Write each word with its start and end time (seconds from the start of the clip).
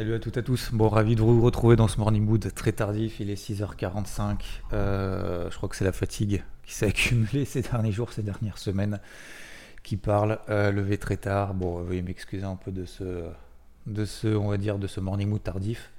Salut 0.00 0.14
à 0.14 0.18
toutes 0.18 0.38
et 0.38 0.40
à 0.40 0.42
tous. 0.42 0.70
Bon, 0.72 0.88
ravi 0.88 1.14
de 1.14 1.20
vous 1.20 1.42
retrouver 1.42 1.76
dans 1.76 1.86
ce 1.86 1.98
morning 1.98 2.24
mood 2.24 2.54
très 2.54 2.72
tardif. 2.72 3.20
Il 3.20 3.28
est 3.28 3.34
6h45. 3.34 4.38
Euh, 4.72 5.50
je 5.50 5.56
crois 5.58 5.68
que 5.68 5.76
c'est 5.76 5.84
la 5.84 5.92
fatigue 5.92 6.42
qui 6.64 6.72
s'est 6.72 6.86
accumulée 6.86 7.44
ces 7.44 7.60
derniers 7.60 7.92
jours, 7.92 8.10
ces 8.10 8.22
dernières 8.22 8.56
semaines, 8.56 8.98
qui 9.82 9.98
parle. 9.98 10.38
Euh, 10.48 10.72
levé 10.72 10.96
très 10.96 11.18
tard. 11.18 11.52
Bon, 11.52 11.82
veuillez 11.82 12.00
m'excuser 12.00 12.44
un 12.44 12.56
peu 12.56 12.72
de 12.72 12.86
ce, 12.86 13.24
de 13.86 14.06
ce, 14.06 14.28
on 14.28 14.48
va 14.48 14.56
dire, 14.56 14.78
de 14.78 14.86
ce 14.86 15.00
morning 15.00 15.28
mood 15.28 15.42
tardif. 15.42 15.92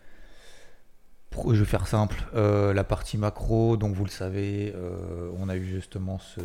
Je 1.36 1.60
vais 1.60 1.66
faire 1.66 1.86
simple. 1.86 2.24
Euh, 2.34 2.74
la 2.74 2.84
partie 2.84 3.20
macro, 3.20 3.78
donc 3.78 3.94
vous 3.94 4.06
le 4.06 4.10
savez, 4.10 4.74
euh, 4.76 5.30
on 5.38 5.48
a 5.48 5.56
eu 5.56 5.66
justement 5.66 6.18
ce, 6.18 6.42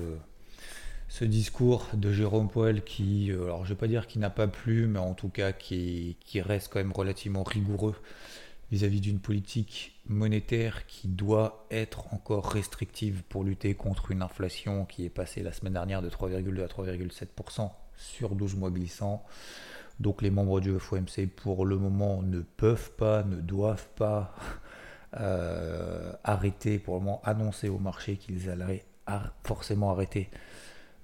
ce 1.09 1.25
discours 1.25 1.87
de 1.95 2.13
Jérôme 2.13 2.49
Poel 2.49 2.83
qui, 2.83 3.31
euh, 3.31 3.45
alors 3.45 3.65
je 3.65 3.71
vais 3.71 3.79
pas 3.79 3.87
dire 3.87 4.07
qu'il 4.07 4.21
n'a 4.21 4.31
pas 4.31 4.49
plu, 4.49 4.87
mais 4.87 4.99
en 4.99 5.15
tout 5.15 5.29
cas 5.29 5.53
qui, 5.53 6.17
qui 6.21 6.41
reste 6.41 6.73
quand 6.73 6.81
même 6.81 6.93
relativement 6.93 7.43
rigoureux 7.43 7.95
vis-à-vis 8.73 9.01
d'une 9.01 9.21
politique 9.21 10.01
monétaire 10.09 10.87
qui 10.87 11.09
doit 11.09 11.67
être 11.71 12.13
encore 12.13 12.51
restrictive 12.51 13.23
pour 13.29 13.45
lutter 13.45 13.75
contre 13.75 14.11
une 14.11 14.23
inflation 14.23 14.85
qui 14.85 15.05
est 15.05 15.11
passée 15.11 15.43
la 15.43 15.53
semaine 15.53 15.75
dernière 15.75 16.03
de 16.03 16.11
3,2 16.11 16.65
à 16.65 16.67
3,7% 16.67 17.71
sur 17.97 18.35
12 18.35 18.57
mois 18.57 18.71
glissants. 18.71 19.25
Donc 20.01 20.21
les 20.21 20.31
membres 20.31 20.61
du 20.61 20.79
FOMC 20.79 21.29
pour 21.37 21.65
le 21.65 21.79
moment 21.79 22.23
ne 22.23 22.41
peuvent 22.41 22.91
pas, 22.93 23.23
ne 23.23 23.37
doivent 23.37 23.89
pas 23.97 24.35
euh, 25.19 26.13
arrêter, 26.25 26.79
pour 26.79 26.97
le 26.97 27.01
moment 27.01 27.23
annoncer 27.25 27.69
au 27.69 27.79
marché 27.79 28.17
qu'ils 28.17 28.51
allaient 28.51 28.85
forcément 29.45 29.93
arrêter 29.93 30.29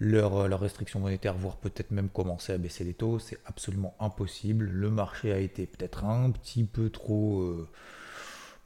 leur, 0.03 0.49
leur 0.49 0.59
restriction 0.59 0.99
monétaire, 0.99 1.35
voire 1.35 1.57
peut-être 1.57 1.93
même 1.93 2.09
commencer 2.09 2.53
à 2.53 2.59
baisser 2.59 2.83
les 2.83 2.93
taux. 2.93 3.21
C'est 3.21 3.39
absolument 3.47 3.95
impossible. 4.01 4.65
Le 4.65 4.91
marché 4.91 5.33
a 5.33 5.39
été 5.39 5.65
peut-être 5.67 6.05
un 6.05 6.31
petit 6.33 6.65
peu 6.65 6.91
trop, 6.91 7.41
euh, 7.43 7.69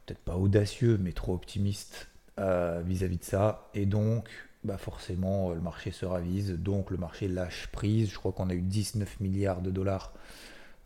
peut-être 0.05 0.19
pas 0.19 0.35
audacieux, 0.35 0.97
mais 0.99 1.11
trop 1.11 1.35
optimiste 1.35 2.07
euh, 2.39 2.81
vis-à-vis 2.83 3.17
de 3.17 3.23
ça. 3.23 3.69
Et 3.75 3.85
donc, 3.85 4.27
bah 4.63 4.79
forcément, 4.79 5.53
le 5.53 5.61
marché 5.61 5.91
se 5.91 6.07
ravise. 6.07 6.53
Donc, 6.53 6.89
le 6.89 6.97
marché 6.97 7.27
lâche 7.27 7.67
prise. 7.67 8.09
Je 8.09 8.15
crois 8.15 8.31
qu'on 8.31 8.49
a 8.49 8.55
eu 8.55 8.61
19 8.61 9.19
milliards 9.19 9.61
de 9.61 9.69
dollars 9.69 10.13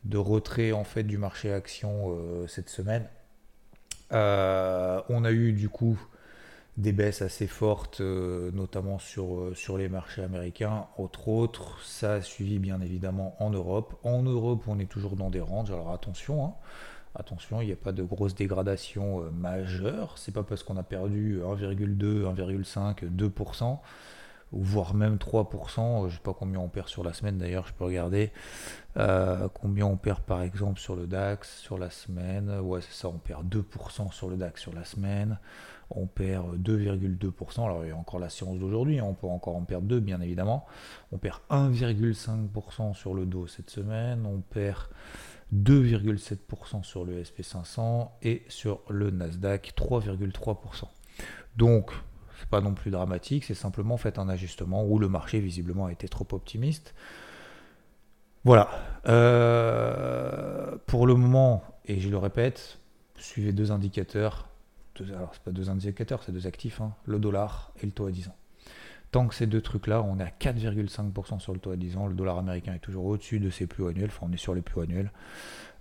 de 0.04 0.18
retrait 0.18 0.74
en 0.74 0.84
fait 0.84 1.04
du 1.04 1.18
marché 1.18 1.54
action 1.54 2.18
cette 2.48 2.70
semaine. 2.70 3.08
on 4.12 4.16
a 5.24 5.32
eu 5.32 5.54
du 5.54 5.70
coup 5.70 5.98
des 6.78 6.94
baisses 6.94 7.22
assez 7.22 7.48
fortes, 7.48 8.02
euh, 8.02 8.52
notamment 8.52 8.98
sur, 8.98 9.36
euh, 9.36 9.54
sur 9.56 9.78
les 9.78 9.90
marchés 9.90 10.24
américains, 10.24 10.88
entre 10.98 11.28
autres. 11.28 11.84
Ça 11.84 12.14
a 12.14 12.22
suivi 12.22 12.60
bien 12.60 12.80
évidemment 12.82 13.36
en 13.40 13.50
Europe. 13.50 13.96
En 14.04 14.24
Europe, 14.24 14.64
on 14.68 14.80
est 14.80 14.90
toujours 14.90 15.16
dans 15.16 15.30
des 15.30 15.42
ranges, 15.42 15.72
alors 15.72 15.92
attention, 15.92 16.46
hein. 16.46 16.54
attention, 17.16 17.62
il 17.62 17.68
n'y 17.68 17.74
a 17.74 17.78
pas 17.78 17.92
de 17.92 18.04
grosse 18.04 18.36
dégradation 18.36 19.22
euh, 19.22 19.32
majeure. 19.32 20.18
C'est 20.18 20.32
pas 20.32 20.44
parce 20.44 20.64
qu'on 20.64 20.78
a 20.78 20.84
perdu 20.84 21.42
1,2, 21.42 22.24
1,5, 22.24 23.04
2%, 23.10 23.80
voire 24.54 24.94
même 24.94 25.18
3%. 25.18 26.08
Je 26.08 26.16
sais 26.16 26.22
pas 26.22 26.34
combien 26.34 26.60
on 26.60 26.70
perd 26.70 26.88
sur 26.88 27.04
la 27.04 27.12
semaine 27.12 27.38
d'ailleurs, 27.38 27.68
je 27.68 27.74
peux 27.74 27.84
regarder. 27.84 28.32
combien 28.96 29.86
on 29.86 29.98
perd 29.98 30.22
par 30.22 30.42
exemple 30.42 30.80
sur 30.80 30.96
le 30.96 31.06
DAX 31.06 31.60
sur 31.60 31.78
la 31.78 31.90
semaine. 31.90 32.50
Ouais, 32.62 32.80
c'est 32.82 32.94
ça, 32.94 33.10
on 33.10 33.18
perd 33.18 33.46
2% 33.54 34.14
sur 34.14 34.30
le 34.30 34.38
DAX 34.38 34.62
sur 34.62 34.74
la 34.74 34.86
semaine 34.86 35.38
on 35.96 36.08
perd 36.08 36.58
2,2%. 36.58 37.66
Alors 37.66 37.86
il 37.86 37.90
y 37.90 37.92
a 37.92 37.96
encore 37.96 38.20
la 38.20 38.30
séance 38.30 38.60
d'aujourd'hui, 38.60 39.00
hein, 39.00 39.06
on 39.08 39.14
peut 39.14 39.28
encore 39.28 39.56
en 39.56 39.64
perdre 39.64 39.88
2 39.88 40.00
bien 40.00 40.22
évidemment. 40.22 40.66
On 41.12 41.18
perd 41.18 41.40
1,5% 41.50 42.94
sur 42.94 43.14
le 43.14 43.26
dos 43.26 43.48
cette 43.48 43.70
semaine, 43.70 44.26
on 44.26 44.42
perd 44.42 44.88
2,7% 45.54 46.84
sur 46.84 47.04
le 47.04 47.22
SP500 47.22 48.10
et 48.22 48.44
sur 48.48 48.82
le 48.90 49.12
Nasdaq 49.12 49.74
3,3%. 49.76 50.86
Donc 51.58 51.92
c'est 52.40 52.50
pas 52.50 52.62
non 52.62 52.74
plus 52.74 52.92
dramatique, 52.92 53.44
c'est 53.46 53.54
simplement 53.54 53.98
fait 53.98 54.18
un 54.18 54.30
ajustement 54.30 54.86
où 54.86 54.98
le 54.98 55.10
marché 55.10 55.40
visiblement 55.40 55.88
a 55.88 55.92
été 55.92 56.08
trop 56.08 56.28
optimiste. 56.32 56.96
Voilà. 58.44 58.70
Euh, 59.08 60.76
pour 60.88 61.06
le 61.06 61.14
moment, 61.14 61.64
et 61.86 62.00
je 62.00 62.10
le 62.10 62.18
répète, 62.18 62.80
suivez 63.16 63.54
deux 63.54 63.72
indicateurs 63.72 64.51
alors 65.10 65.32
c'est 65.34 65.44
pas 65.44 65.52
deux 65.52 65.70
indicateurs, 65.70 66.24
c'est 66.24 66.32
deux 66.32 66.48
actifs, 66.48 66.82
hein, 66.82 66.94
le 67.06 67.20
dollar 67.20 67.72
et 67.82 67.86
le 67.86 67.92
taux 67.92 68.08
à 68.08 68.12
10 68.12 68.30
ans. 68.30 68.36
Tant 69.12 69.28
que 69.28 69.36
ces 69.36 69.46
deux 69.46 69.62
trucs-là, 69.62 70.02
on 70.02 70.20
est 70.20 70.24
à 70.24 70.30
4,5% 70.30 71.40
sur 71.40 71.54
le 71.54 71.60
taux 71.60 71.72
à 71.72 71.76
10 71.76 71.98
ans, 71.98 72.08
le 72.08 72.14
dollar 72.14 72.38
américain 72.38 72.74
est 72.74 72.80
toujours 72.80 73.06
au-dessus 73.06 73.40
de 73.40 73.50
ses 73.50 73.68
plus 73.68 73.86
annuels, 73.88 74.10
enfin 74.10 74.28
on 74.30 74.34
est 74.34 74.38
sur 74.38 74.56
les 74.56 74.62
plus 74.62 74.82
annuels. 74.82 75.12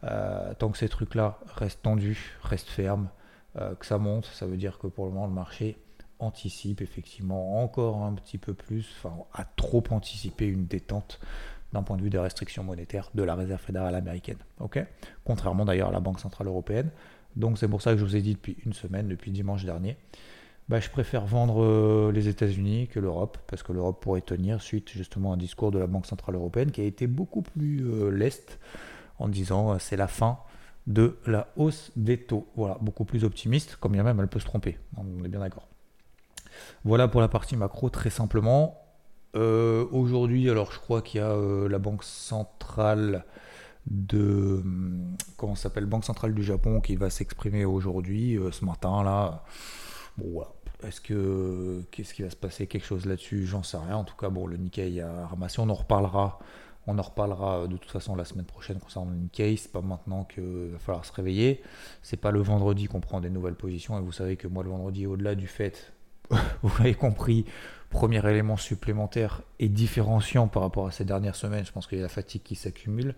Euh, 0.05 0.53
tant 0.55 0.71
que 0.71 0.79
ces 0.79 0.89
trucs-là 0.89 1.39
restent 1.55 1.83
tendus, 1.83 2.37
restent 2.43 2.69
fermes, 2.69 3.09
euh, 3.57 3.75
que 3.75 3.87
ça 3.87 3.99
monte, 3.99 4.27
ça 4.27 4.47
veut 4.47 4.57
dire 4.57 4.79
que 4.79 4.87
pour 4.87 5.07
le 5.07 5.13
moment 5.13 5.27
le 5.27 5.33
marché 5.33 5.79
anticipe 6.19 6.81
effectivement 6.83 7.63
encore 7.63 8.03
un 8.03 8.15
petit 8.15 8.39
peu 8.39 8.55
plus, 8.55 8.95
enfin 8.99 9.15
a 9.33 9.45
trop 9.45 9.83
anticipé 9.91 10.47
une 10.47 10.67
détente 10.67 11.21
d'un 11.73 11.83
point 11.83 11.97
de 11.97 12.03
vue 12.03 12.11
des 12.11 12.19
restrictions 12.19 12.65
monétaires 12.65 13.11
de 13.15 13.23
la 13.23 13.35
réserve 13.35 13.61
fédérale 13.61 13.95
américaine. 13.95 14.39
Contrairement 15.25 15.65
d'ailleurs 15.65 15.89
à 15.89 15.93
la 15.93 16.01
Banque 16.01 16.21
Centrale 16.21 16.49
Européenne, 16.49 16.91
donc 17.37 17.59
c'est 17.59 17.69
pour 17.69 17.83
ça 17.83 17.93
que 17.93 17.99
je 17.99 18.05
vous 18.05 18.17
ai 18.17 18.23
dit 18.23 18.35
depuis 18.35 18.57
une 18.65 18.73
semaine, 18.73 19.09
depuis 19.09 19.31
dimanche 19.31 19.65
dernier, 19.65 19.97
bah, 20.71 20.79
je 20.79 20.89
préfère 20.89 21.27
vendre 21.27 21.65
euh, 21.65 22.13
les 22.13 22.29
États-Unis 22.29 22.87
que 22.87 23.01
l'Europe, 23.01 23.39
parce 23.49 23.65
que 23.65 23.73
l'Europe 23.73 24.01
pourrait 24.01 24.21
tenir 24.21 24.63
suite 24.63 24.89
justement 24.91 25.33
à 25.33 25.35
un 25.35 25.37
discours 25.37 25.73
de 25.73 25.81
la 25.81 25.89
Banque 25.89 26.07
Centrale 26.07 26.37
Européenne 26.37 26.71
qui 26.71 26.81
a 26.81 26.85
été 26.85 27.09
beaucoup 27.09 27.43
plus 27.43 27.85
euh, 27.85 28.11
leste 28.11 28.61
en 29.19 29.27
disant 29.27 29.73
euh, 29.73 29.77
c'est 29.81 29.97
la 29.97 30.07
fin 30.07 30.39
de 30.87 31.19
la 31.27 31.49
hausse 31.57 31.91
des 31.97 32.19
taux. 32.19 32.47
Voilà, 32.55 32.79
beaucoup 32.81 33.05
plus 33.05 33.25
optimiste, 33.25 33.79
comme 33.81 33.93
bien 33.93 34.05
même 34.05 34.21
elle 34.21 34.29
peut 34.29 34.39
se 34.39 34.45
tromper, 34.45 34.79
on 34.97 35.25
est 35.25 35.29
bien 35.29 35.41
d'accord. 35.41 35.67
Voilà 36.85 37.09
pour 37.09 37.21
la 37.21 37.29
partie 37.29 37.57
macro, 37.57 37.91
très 37.91 38.11
simplement. 38.11 38.77
Aujourd'hui, 39.35 40.51
alors 40.51 40.73
je 40.73 40.79
crois 40.79 41.03
qu'il 41.03 41.21
y 41.21 41.25
a 41.25 41.37
la 41.69 41.79
Banque 41.79 42.03
Centrale 42.03 43.25
de 43.87 44.63
comment 45.37 45.55
s'appelle 45.55 45.87
Banque 45.87 46.05
centrale 46.05 46.35
du 46.35 46.43
Japon 46.43 46.81
qui 46.81 46.97
va 46.97 47.11
s'exprimer 47.11 47.65
aujourd'hui, 47.65 48.37
euh, 48.37 48.51
ce 48.51 48.65
matin 48.65 49.03
là. 49.03 49.45
Bon 50.19 50.31
voilà. 50.33 50.51
Est-ce 50.87 51.01
que 51.01 51.83
qu'est-ce 51.91 52.15
qui 52.15 52.23
va 52.23 52.31
se 52.31 52.37
passer 52.37 52.67
quelque 52.67 52.87
chose 52.87 53.05
là-dessus? 53.07 53.47
J'en 53.47 53.63
sais 53.63 53.77
rien. 53.77 53.97
En 53.97 54.05
tout 54.05 54.17
cas, 54.17 54.31
bon, 54.31 54.47
le 54.47 54.57
Nikkei 54.57 55.01
a 55.01 55.27
ramassé. 55.27 55.61
On 55.61 55.69
en 55.69 55.75
reparlera. 55.75 56.39
On 56.87 56.99
en 56.99 57.03
reparlera 57.03 57.67
de 57.67 57.77
toute 57.77 57.91
façon 57.91 58.17
la 58.17 58.25
semaine 58.25 58.47
prochaine 58.47 58.79
concernant 58.79 59.11
le 59.11 59.17
Nikkei. 59.17 59.57
C'est 59.57 59.73
pas 59.73 59.83
maintenant 59.83 60.25
qu'il 60.25 60.71
va 60.73 60.79
falloir 60.79 61.05
se 61.05 61.13
réveiller. 61.13 61.63
C'est 62.03 62.17
pas 62.17 62.31
le 62.31 62.41
vendredi 62.41 62.87
qu'on 62.87 63.01
prend 63.01 63.21
des 63.21 63.29
nouvelles 63.29 63.55
positions. 63.57 63.99
Et 63.99 64.01
vous 64.01 64.13
savez 64.13 64.37
que 64.37 64.49
moi, 64.49 64.65
le 64.65 64.71
vendredi, 64.71 65.07
au-delà 65.07 65.35
du 65.35 65.47
fait, 65.47 65.93
vous 66.63 66.73
l'avez 66.79 66.95
compris, 66.95 67.45
premier 67.91 68.27
élément 68.27 68.57
supplémentaire 68.57 69.43
et 69.59 69.69
différenciant 69.69 70.49
par 70.49 70.63
rapport 70.63 70.87
à 70.87 70.91
ces 70.91 71.05
dernières 71.05 71.37
semaines. 71.37 71.67
Je 71.67 71.73
pense 71.73 71.87
qu'il 71.87 71.99
y 71.99 72.01
a 72.01 72.05
la 72.05 72.09
fatigue 72.09 72.43
qui 72.43 72.55
s'accumule 72.55 73.15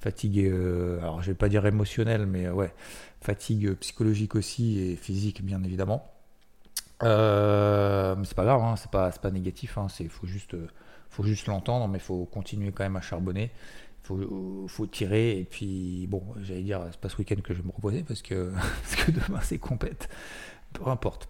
fatigue, 0.00 0.38
euh, 0.40 0.98
alors 1.00 1.22
je 1.22 1.28
vais 1.28 1.36
pas 1.36 1.48
dire 1.48 1.66
émotionnelle, 1.66 2.26
mais 2.26 2.46
euh, 2.46 2.52
ouais, 2.52 2.72
fatigue 3.20 3.74
psychologique 3.74 4.34
aussi 4.34 4.78
et 4.78 4.96
physique 4.96 5.44
bien 5.44 5.62
évidemment. 5.62 6.10
Euh, 7.02 8.16
mais 8.16 8.24
c'est 8.24 8.34
pas 8.34 8.44
grave, 8.44 8.62
hein, 8.62 8.76
c'est 8.76 8.90
pas, 8.90 9.10
pas 9.10 9.30
négatif, 9.30 9.78
hein, 9.78 9.88
c'est 9.88 10.08
faut 10.08 10.26
juste, 10.26 10.56
faut 11.10 11.22
juste 11.22 11.46
l'entendre, 11.46 11.88
mais 11.88 11.98
il 11.98 12.04
faut 12.04 12.24
continuer 12.26 12.72
quand 12.72 12.84
même 12.84 12.96
à 12.96 13.00
charbonner. 13.00 13.50
Faut, 14.02 14.66
faut 14.68 14.86
tirer 14.86 15.38
et 15.38 15.44
puis 15.44 16.06
bon, 16.08 16.22
j'allais 16.40 16.62
dire 16.62 16.80
c'est 16.90 16.98
pas 16.98 17.10
ce 17.10 17.18
week-end 17.18 17.36
que 17.44 17.52
je 17.52 17.60
vais 17.60 17.66
me 17.66 17.72
reposer 17.72 18.02
parce 18.04 18.22
que, 18.22 18.52
parce 18.82 19.04
que 19.04 19.10
demain 19.10 19.40
c'est 19.42 19.58
compète, 19.58 20.08
peu 20.72 20.88
importe, 20.88 21.28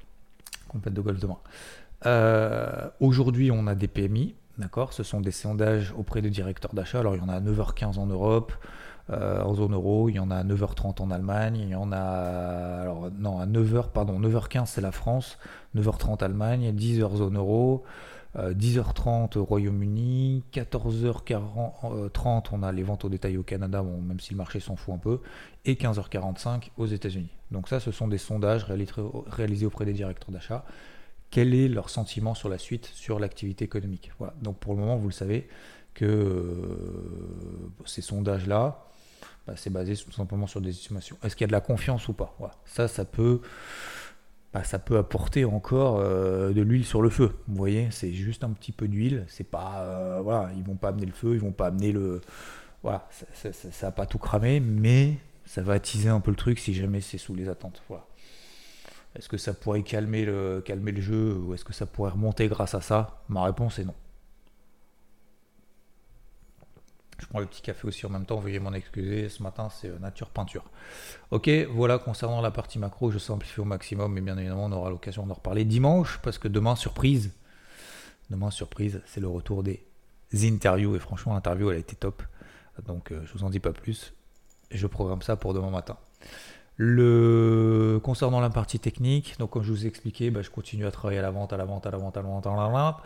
compète 0.69 0.95
de 0.95 1.01
golf 1.01 1.19
demain. 1.19 1.39
Aujourd'hui 3.01 3.51
on 3.51 3.67
a 3.67 3.75
des 3.75 3.89
PMI, 3.89 4.37
D'accord 4.59 4.93
Ce 4.93 5.05
sont 5.05 5.21
des 5.21 5.31
sondages 5.31 5.95
auprès 5.97 6.21
de 6.21 6.29
directeurs 6.29 6.75
d'achat. 6.75 6.99
Alors, 6.99 7.15
il 7.15 7.21
y 7.21 7.25
en 7.25 7.29
a 7.29 7.35
à 7.35 7.41
9h15 7.41 7.99
en 7.99 8.07
Europe, 8.07 8.53
euh, 9.11 9.41
en 9.43 9.55
zone 9.55 9.73
euro. 9.73 10.09
Il 10.09 10.17
y 10.17 10.19
en 10.19 10.33
a 10.33 10.37
à 10.37 10.45
9h30 10.45 11.01
en 11.01 11.13
Allemagne. 11.13 11.57
Il 11.57 11.69
y 11.69 11.77
en 11.77 11.93
a. 11.93 12.83
Alors, 12.83 13.09
non, 13.17 13.39
à 13.39 13.47
9h, 13.47 13.91
pardon, 13.93 14.19
9h15, 14.21 14.67
c'est 14.67 14.81
la 14.81 14.91
France. 14.91 15.39
9h30 15.77 16.25
Allemagne. 16.25 16.73
10h 16.73 17.17
zone 17.17 17.37
euro. 17.37 17.85
10h30 18.37 19.39
au 19.39 19.45
Royaume-Uni, 19.45 20.45
14h30 20.53 22.43
on 22.53 22.63
a 22.63 22.73
les 22.73 22.83
ventes 22.83 23.05
au 23.05 23.09
détail 23.09 23.39
au 23.39 23.43
Canada, 23.43 23.83
bon, 23.83 24.01
même 24.03 24.21
si 24.21 24.33
le 24.33 24.37
marché 24.37 24.61
s'en 24.61 24.77
fout 24.77 24.95
un 24.95 24.99
peu, 24.99 25.21
et 25.65 25.75
15h45 25.75 26.71
aux 26.77 26.87
États-Unis. 26.87 27.31
Donc 27.51 27.69
ça, 27.69 27.81
ce 27.81 27.91
sont 27.91 28.07
des 28.07 28.19
sondages 28.19 28.65
réalisés 28.65 29.67
auprès 29.67 29.87
des 29.87 29.95
directeurs 29.95 30.31
d'achat. 30.31 30.65
Quel 31.31 31.55
est 31.55 31.69
leur 31.69 31.91
sentiment 31.91 32.35
sur 32.35 32.49
la 32.49 32.59
suite, 32.59 32.87
sur 32.87 33.19
l'activité 33.19 33.65
économique. 33.65 34.13
Donc 34.43 34.59
pour 34.59 34.75
le 34.75 34.81
moment, 34.81 34.97
vous 34.97 35.09
le 35.09 35.13
savez, 35.13 35.49
que 35.95 36.05
euh, 36.05 37.71
ces 37.85 38.03
sondages-là, 38.03 38.85
bah, 39.47 39.55
c'est 39.57 39.71
basé 39.71 39.97
tout 39.97 40.13
simplement 40.13 40.47
sur 40.47 40.61
des 40.61 40.71
estimations. 40.71 41.17
Est-ce 41.23 41.35
qu'il 41.35 41.45
y 41.45 41.47
a 41.47 41.49
de 41.49 41.53
la 41.53 41.61
confiance 41.61 42.09
ou 42.09 42.13
pas? 42.13 42.37
Ça, 42.65 42.89
ça 42.89 43.05
peut 43.05 43.41
bah, 44.53 44.65
ça 44.65 44.79
peut 44.79 44.97
apporter 44.97 45.45
encore 45.45 45.99
euh, 45.99 46.53
de 46.53 46.63
l'huile 46.63 46.85
sur 46.85 47.03
le 47.03 47.11
feu. 47.11 47.35
Vous 47.49 47.57
voyez, 47.57 47.89
c'est 47.91 48.13
juste 48.13 48.45
un 48.45 48.51
petit 48.51 48.73
peu 48.73 48.89
d'huile. 48.89 49.27
C'est 49.29 49.45
pas, 49.45 49.83
euh, 49.83 50.49
ils 50.57 50.65
vont 50.65 50.77
pas 50.77 50.89
amener 50.89 51.07
le 51.07 51.13
feu, 51.13 51.35
ils 51.35 51.41
vont 51.41 51.53
pas 51.53 51.67
amener 51.67 51.93
le, 51.93 52.23
voilà, 52.83 53.09
ça, 53.35 53.53
ça, 53.53 53.87
va 53.87 53.93
pas 53.93 54.07
tout 54.07 54.19
cramer, 54.19 54.61
mais 54.61 55.19
ça 55.45 55.63
va 55.63 55.75
attiser 55.75 56.09
un 56.09 56.21
peu 56.21 56.31
le 56.31 56.37
truc 56.37 56.59
si 56.59 56.73
jamais 56.75 57.01
c'est 57.01 57.19
sous 57.19 57.35
les 57.35 57.49
attentes. 57.49 57.83
Voilà. 57.89 58.07
Est-ce 59.15 59.29
que 59.29 59.37
ça 59.37 59.55
pourrait 59.55 59.83
calmer 59.83 60.25
le, 60.25 60.63
jeu 60.99 61.35
ou 61.35 61.55
est-ce 61.55 61.65
que 61.65 61.73
ça 61.73 61.87
pourrait 61.87 62.13
remonter 62.13 62.49
grâce 62.49 62.75
à 62.75 62.81
ça? 62.81 63.23
Ma 63.29 63.43
réponse 63.43 63.79
est 63.79 63.85
non. 63.85 63.95
Je 67.19 67.27
prends 67.27 67.41
le 67.41 67.47
petit 67.47 67.63
café 67.63 67.87
aussi 67.89 68.07
en 68.07 68.11
même 68.11 68.27
temps, 68.27 68.39
veuillez 68.39 68.61
m'en 68.61 68.73
excuser. 68.73 69.29
Ce 69.29 69.43
matin, 69.43 69.69
c'est 69.71 69.89
euh, 69.89 69.99
nature 69.99 70.31
peinture. 70.31 70.65
Ok, 71.33 71.51
voilà, 71.71 71.99
concernant 71.99 72.41
la 72.41 72.53
partie 72.53 72.79
macro, 72.79 73.11
je 73.11 73.19
simplifie 73.19 73.59
au 73.59 73.65
maximum, 73.65 74.13
mais 74.13 74.21
bien 74.21 74.39
évidemment, 74.39 74.67
on 74.67 74.73
aura 74.73 74.91
l'occasion 74.91 75.27
d'en 75.27 75.35
reparler 75.35 75.65
dimanche, 75.65 76.21
parce 76.23 76.39
que 76.39 76.47
demain, 76.47 76.77
surprise, 76.77 77.33
demain, 78.31 78.53
surprise, 78.53 79.03
c'est 79.05 79.21
le 79.21 79.27
retour 79.27 79.65
des 79.65 79.85
interviews, 80.33 80.95
et 80.95 81.01
franchement, 81.01 81.35
l'interview, 81.35 81.71
elle 81.71 81.79
a 81.79 81.81
été 81.81 81.97
top. 81.97 82.23
Donc, 82.87 83.11
euh, 83.11 83.21
je 83.25 83.33
vous 83.33 83.45
en 83.45 83.51
dis 83.51 83.61
pas 83.61 83.73
plus. 83.73 84.15
Je 84.71 84.87
programme 84.87 85.23
ça 85.23 85.37
pour 85.37 85.55
demain 85.55 85.71
matin. 85.71 85.97
Concernant 86.79 88.41
la 88.41 88.51
partie 88.51 88.79
technique, 88.79 89.37
donc 89.39 89.51
comme 89.51 89.63
je 89.63 89.73
vous 89.73 89.85
ai 89.85 89.89
expliqué, 89.89 90.31
bah, 90.31 90.43
je 90.43 90.51
continue 90.51 90.87
à 90.87 90.91
travailler 90.91 91.19
à 91.19 91.23
la 91.23 91.31
vente, 91.31 91.53
à 91.53 91.57
la 91.57 91.65
vente, 91.65 91.87
à 91.87 91.91
la 91.91 91.99
vente, 91.99 92.17
à 92.17 92.23
la 92.23 92.29
vente, 92.29 92.47
à 92.47 92.51
la 92.51 92.69
vente 92.69 92.97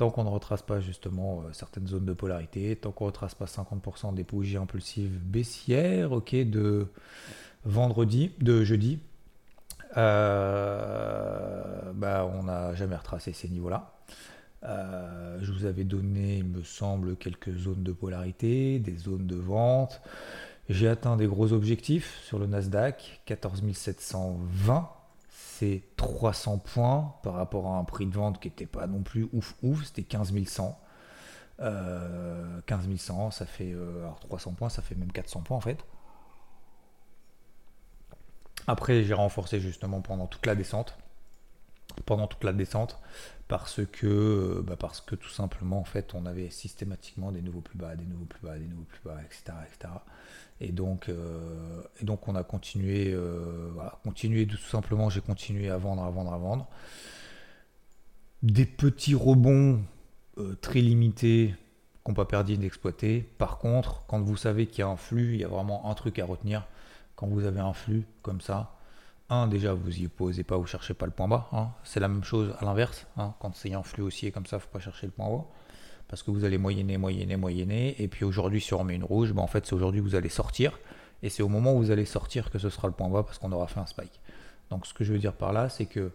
tant 0.00 0.08
qu'on 0.08 0.24
ne 0.24 0.30
retrace 0.30 0.62
pas 0.62 0.80
justement 0.80 1.42
euh, 1.42 1.52
certaines 1.52 1.86
zones 1.86 2.06
de 2.06 2.14
polarité, 2.14 2.74
tant 2.74 2.90
qu'on 2.90 3.04
ne 3.04 3.10
retrace 3.10 3.34
pas 3.34 3.44
50% 3.44 4.14
des 4.14 4.24
bougies 4.24 4.56
impulsives 4.56 5.18
baissières, 5.22 6.12
ok, 6.12 6.34
de 6.36 6.86
vendredi, 7.66 8.32
de 8.40 8.64
jeudi, 8.64 8.98
euh, 9.98 11.92
bah, 11.92 12.26
on 12.34 12.44
n'a 12.44 12.74
jamais 12.74 12.96
retracé 12.96 13.34
ces 13.34 13.50
niveaux-là. 13.50 13.92
Euh, 14.64 15.38
je 15.42 15.52
vous 15.52 15.66
avais 15.66 15.84
donné, 15.84 16.38
il 16.38 16.46
me 16.46 16.62
semble, 16.62 17.16
quelques 17.16 17.54
zones 17.54 17.82
de 17.82 17.92
polarité, 17.92 18.78
des 18.78 18.96
zones 18.96 19.26
de 19.26 19.36
vente. 19.36 20.00
J'ai 20.70 20.88
atteint 20.88 21.16
des 21.16 21.26
gros 21.26 21.52
objectifs 21.52 22.20
sur 22.22 22.38
le 22.38 22.46
Nasdaq, 22.46 23.22
14 23.26 23.62
720 23.74 24.88
300 25.96 26.58
points 26.58 27.14
par 27.22 27.34
rapport 27.34 27.66
à 27.66 27.76
un 27.76 27.84
prix 27.84 28.06
de 28.06 28.14
vente 28.14 28.40
qui 28.40 28.48
n'était 28.48 28.66
pas 28.66 28.86
non 28.86 29.02
plus 29.02 29.28
ouf 29.32 29.56
ouf, 29.62 29.84
c'était 29.84 30.04
15 30.04 30.32
100. 30.46 30.80
15 31.58 32.96
100, 32.96 33.30
ça 33.32 33.46
fait 33.46 33.72
euh, 33.72 34.00
alors 34.00 34.20
300 34.20 34.52
points, 34.52 34.68
ça 34.68 34.80
fait 34.80 34.94
même 34.94 35.12
400 35.12 35.40
points 35.42 35.56
en 35.56 35.60
fait. 35.60 35.84
Après, 38.66 39.02
j'ai 39.02 39.14
renforcé 39.14 39.60
justement 39.60 40.00
pendant 40.00 40.26
toute 40.26 40.46
la 40.46 40.54
descente, 40.54 40.96
pendant 42.04 42.26
toute 42.26 42.44
la 42.44 42.52
descente, 42.52 42.98
parce 43.48 43.80
que, 43.84 44.06
euh, 44.06 44.62
bah, 44.62 44.76
parce 44.78 45.00
que 45.00 45.16
tout 45.16 45.28
simplement 45.28 45.80
en 45.80 45.84
fait, 45.84 46.14
on 46.14 46.24
avait 46.24 46.50
systématiquement 46.50 47.32
des 47.32 47.42
nouveaux 47.42 47.60
plus 47.60 47.78
bas, 47.78 47.96
des 47.96 48.04
nouveaux 48.04 48.24
plus 48.24 48.40
bas, 48.40 48.56
des 48.56 48.66
nouveaux 48.66 48.84
plus 48.84 49.00
bas, 49.04 49.18
etc., 49.24 49.58
etc. 49.66 49.92
Et 50.60 50.72
donc, 50.72 51.08
euh, 51.08 51.82
et 52.00 52.04
donc 52.04 52.28
on 52.28 52.36
a 52.36 52.44
continué, 52.44 53.12
euh, 53.12 53.70
continué 54.04 54.46
tout 54.46 54.56
simplement, 54.56 55.10
j'ai 55.10 55.20
continué 55.20 55.68
à 55.68 55.78
vendre, 55.78 56.04
à 56.04 56.10
vendre, 56.10 56.32
à 56.32 56.38
vendre. 56.38 56.68
Des 58.42 58.66
petits 58.66 59.14
rebonds 59.14 59.82
très 60.62 60.80
limités 60.80 61.54
qu'on 62.04 62.14
pas 62.14 62.24
perdu 62.24 62.56
d'exploiter. 62.56 63.20
Par 63.38 63.58
contre, 63.58 64.04
quand 64.06 64.20
vous 64.20 64.36
savez 64.36 64.66
qu'il 64.66 64.78
y 64.80 64.82
a 64.82 64.88
un 64.88 64.96
flux, 64.96 65.34
il 65.34 65.40
y 65.40 65.44
a 65.44 65.48
vraiment 65.48 65.90
un 65.90 65.94
truc 65.94 66.18
à 66.18 66.24
retenir. 66.24 66.66
Quand 67.16 67.26
vous 67.26 67.44
avez 67.44 67.60
un 67.60 67.74
flux 67.74 68.06
comme 68.22 68.40
ça, 68.40 68.76
un, 69.30 69.46
déjà, 69.46 69.72
vous 69.72 70.00
y 70.00 70.08
posez 70.08 70.44
pas, 70.44 70.56
vous 70.56 70.66
cherchez 70.66 70.94
pas 70.94 71.06
le 71.06 71.12
point 71.12 71.28
bas. 71.28 71.48
Hein. 71.52 71.70
C'est 71.84 72.00
la 72.00 72.08
même 72.08 72.24
chose 72.24 72.54
à 72.58 72.64
l'inverse. 72.64 73.06
Hein. 73.16 73.34
Quand 73.40 73.54
c'est 73.54 73.72
un 73.72 73.82
flux 73.82 74.02
aussi 74.02 74.26
et 74.26 74.32
comme 74.32 74.46
ça, 74.46 74.58
faut 74.58 74.68
pas 74.68 74.80
chercher 74.80 75.06
le 75.06 75.12
point 75.12 75.28
haut 75.28 75.48
parce 76.10 76.24
que 76.24 76.32
vous 76.32 76.44
allez 76.44 76.58
moyenner, 76.58 76.96
moyenner, 76.96 77.36
moyenner, 77.36 78.02
et 78.02 78.08
puis 78.08 78.24
aujourd'hui 78.24 78.60
si 78.60 78.74
on 78.74 78.78
remet 78.78 78.96
une 78.96 79.04
rouge, 79.04 79.32
ben 79.32 79.42
en 79.42 79.46
fait 79.46 79.64
c'est 79.64 79.74
aujourd'hui 79.74 80.00
que 80.00 80.04
vous 80.04 80.16
allez 80.16 80.28
sortir, 80.28 80.76
et 81.22 81.28
c'est 81.28 81.44
au 81.44 81.48
moment 81.48 81.72
où 81.72 81.78
vous 81.78 81.92
allez 81.92 82.04
sortir 82.04 82.50
que 82.50 82.58
ce 82.58 82.68
sera 82.68 82.88
le 82.88 82.94
point 82.94 83.08
bas 83.08 83.22
parce 83.22 83.38
qu'on 83.38 83.52
aura 83.52 83.68
fait 83.68 83.78
un 83.78 83.86
spike. 83.86 84.20
Donc 84.70 84.86
ce 84.86 84.92
que 84.92 85.04
je 85.04 85.12
veux 85.12 85.20
dire 85.20 85.34
par 85.34 85.52
là, 85.52 85.68
c'est 85.68 85.86
que 85.86 86.10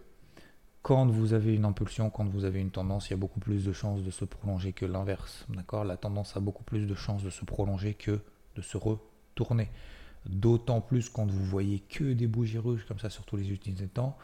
quand 0.82 1.06
vous 1.06 1.32
avez 1.32 1.54
une 1.54 1.64
impulsion, 1.64 2.10
quand 2.10 2.28
vous 2.28 2.44
avez 2.44 2.60
une 2.60 2.70
tendance, 2.70 3.08
il 3.08 3.12
y 3.12 3.14
a 3.14 3.16
beaucoup 3.16 3.40
plus 3.40 3.64
de 3.64 3.72
chances 3.72 4.02
de 4.02 4.10
se 4.10 4.26
prolonger 4.26 4.74
que 4.74 4.84
l'inverse. 4.84 5.46
D'accord? 5.48 5.84
La 5.84 5.96
tendance 5.96 6.36
a 6.36 6.40
beaucoup 6.40 6.62
plus 6.62 6.86
de 6.86 6.94
chances 6.94 7.22
de 7.22 7.30
se 7.30 7.46
prolonger 7.46 7.94
que 7.94 8.20
de 8.54 8.62
se 8.62 8.76
retourner. 8.76 9.70
D'autant 10.28 10.80
plus 10.80 11.08
quand 11.08 11.30
vous 11.30 11.44
voyez 11.44 11.80
que 11.80 12.12
des 12.12 12.26
bougies 12.26 12.58
rouges 12.58 12.84
comme 12.86 12.98
ça 12.98 13.10
sur 13.10 13.24
tous 13.24 13.36
les 13.36 13.50
utilisateurs, 13.50 14.14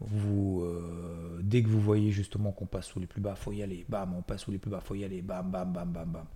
vous, 0.00 0.62
euh, 0.62 1.40
dès 1.42 1.62
que 1.62 1.68
vous 1.68 1.80
voyez 1.80 2.10
justement 2.10 2.52
qu'on 2.52 2.66
passe 2.66 2.86
sous 2.86 3.00
les 3.00 3.06
plus 3.06 3.20
bas, 3.20 3.34
faut 3.36 3.52
y 3.52 3.62
aller, 3.62 3.84
bam, 3.88 4.14
on 4.16 4.22
passe 4.22 4.42
sous 4.42 4.50
les 4.50 4.58
plus 4.58 4.70
bas, 4.70 4.80
faut 4.80 4.94
y 4.94 5.04
aller, 5.04 5.22
bam, 5.22 5.50
bam, 5.50 5.72
bam, 5.72 5.90
bam, 5.92 6.10
bam. 6.10 6.26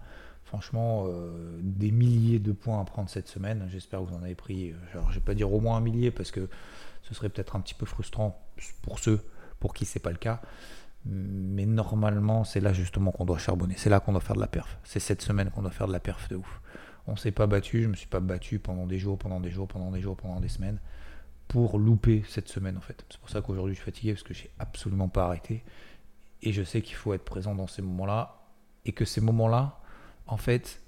Franchement, 0.44 1.04
euh, 1.08 1.58
des 1.62 1.90
milliers 1.90 2.38
de 2.38 2.52
points 2.52 2.80
à 2.80 2.84
prendre 2.84 3.10
cette 3.10 3.28
semaine. 3.28 3.66
J'espère 3.70 4.00
que 4.00 4.06
vous 4.06 4.14
en 4.14 4.22
avez 4.22 4.34
pris. 4.34 4.72
Alors, 4.92 5.08
euh, 5.08 5.10
je 5.10 5.16
vais 5.16 5.24
pas 5.24 5.34
dire 5.34 5.52
au 5.52 5.60
moins 5.60 5.76
un 5.76 5.80
millier 5.80 6.10
parce 6.10 6.30
que 6.30 6.48
ce 7.02 7.14
serait 7.14 7.28
peut-être 7.28 7.56
un 7.56 7.60
petit 7.60 7.74
peu 7.74 7.84
frustrant 7.84 8.40
pour 8.82 8.98
ceux 8.98 9.20
pour 9.60 9.74
qui 9.74 9.84
c'est 9.84 10.00
pas 10.00 10.10
le 10.10 10.16
cas. 10.16 10.40
Mais 11.04 11.66
normalement, 11.66 12.44
c'est 12.44 12.60
là 12.60 12.72
justement 12.72 13.12
qu'on 13.12 13.24
doit 13.24 13.38
charbonner. 13.38 13.74
C'est 13.76 13.90
là 13.90 14.00
qu'on 14.00 14.12
doit 14.12 14.20
faire 14.20 14.36
de 14.36 14.40
la 14.40 14.46
perf. 14.46 14.78
C'est 14.84 15.00
cette 15.00 15.22
semaine 15.22 15.50
qu'on 15.50 15.62
doit 15.62 15.70
faire 15.70 15.86
de 15.86 15.92
la 15.92 16.00
perf 16.00 16.28
de 16.28 16.36
ouf. 16.36 16.60
On 17.08 17.16
s'est 17.16 17.32
pas 17.32 17.46
battu. 17.46 17.82
Je 17.82 17.88
me 17.88 17.94
suis 17.94 18.06
pas 18.06 18.20
battu 18.20 18.60
pendant 18.60 18.86
des 18.86 18.98
jours, 18.98 19.18
pendant 19.18 19.40
des 19.40 19.50
jours, 19.50 19.66
pendant 19.66 19.90
des 19.90 20.00
jours, 20.00 20.16
pendant 20.16 20.38
des 20.38 20.48
semaines 20.48 20.78
pour 21.48 21.78
louper 21.78 22.22
cette 22.28 22.48
semaine 22.48 22.76
en 22.76 22.80
fait. 22.80 23.04
C'est 23.08 23.18
pour 23.18 23.30
ça 23.30 23.40
qu'aujourd'hui 23.40 23.74
je 23.74 23.80
suis 23.80 23.84
fatigué 23.90 24.12
parce 24.12 24.22
que 24.22 24.34
j'ai 24.34 24.50
absolument 24.58 25.08
pas 25.08 25.24
arrêté. 25.24 25.64
Et 26.42 26.52
je 26.52 26.62
sais 26.62 26.82
qu'il 26.82 26.94
faut 26.94 27.14
être 27.14 27.24
présent 27.24 27.54
dans 27.54 27.66
ces 27.66 27.82
moments-là 27.82 28.38
et 28.84 28.92
que 28.92 29.04
ces 29.04 29.20
moments-là, 29.20 29.80
en 30.26 30.36
fait, 30.36 30.80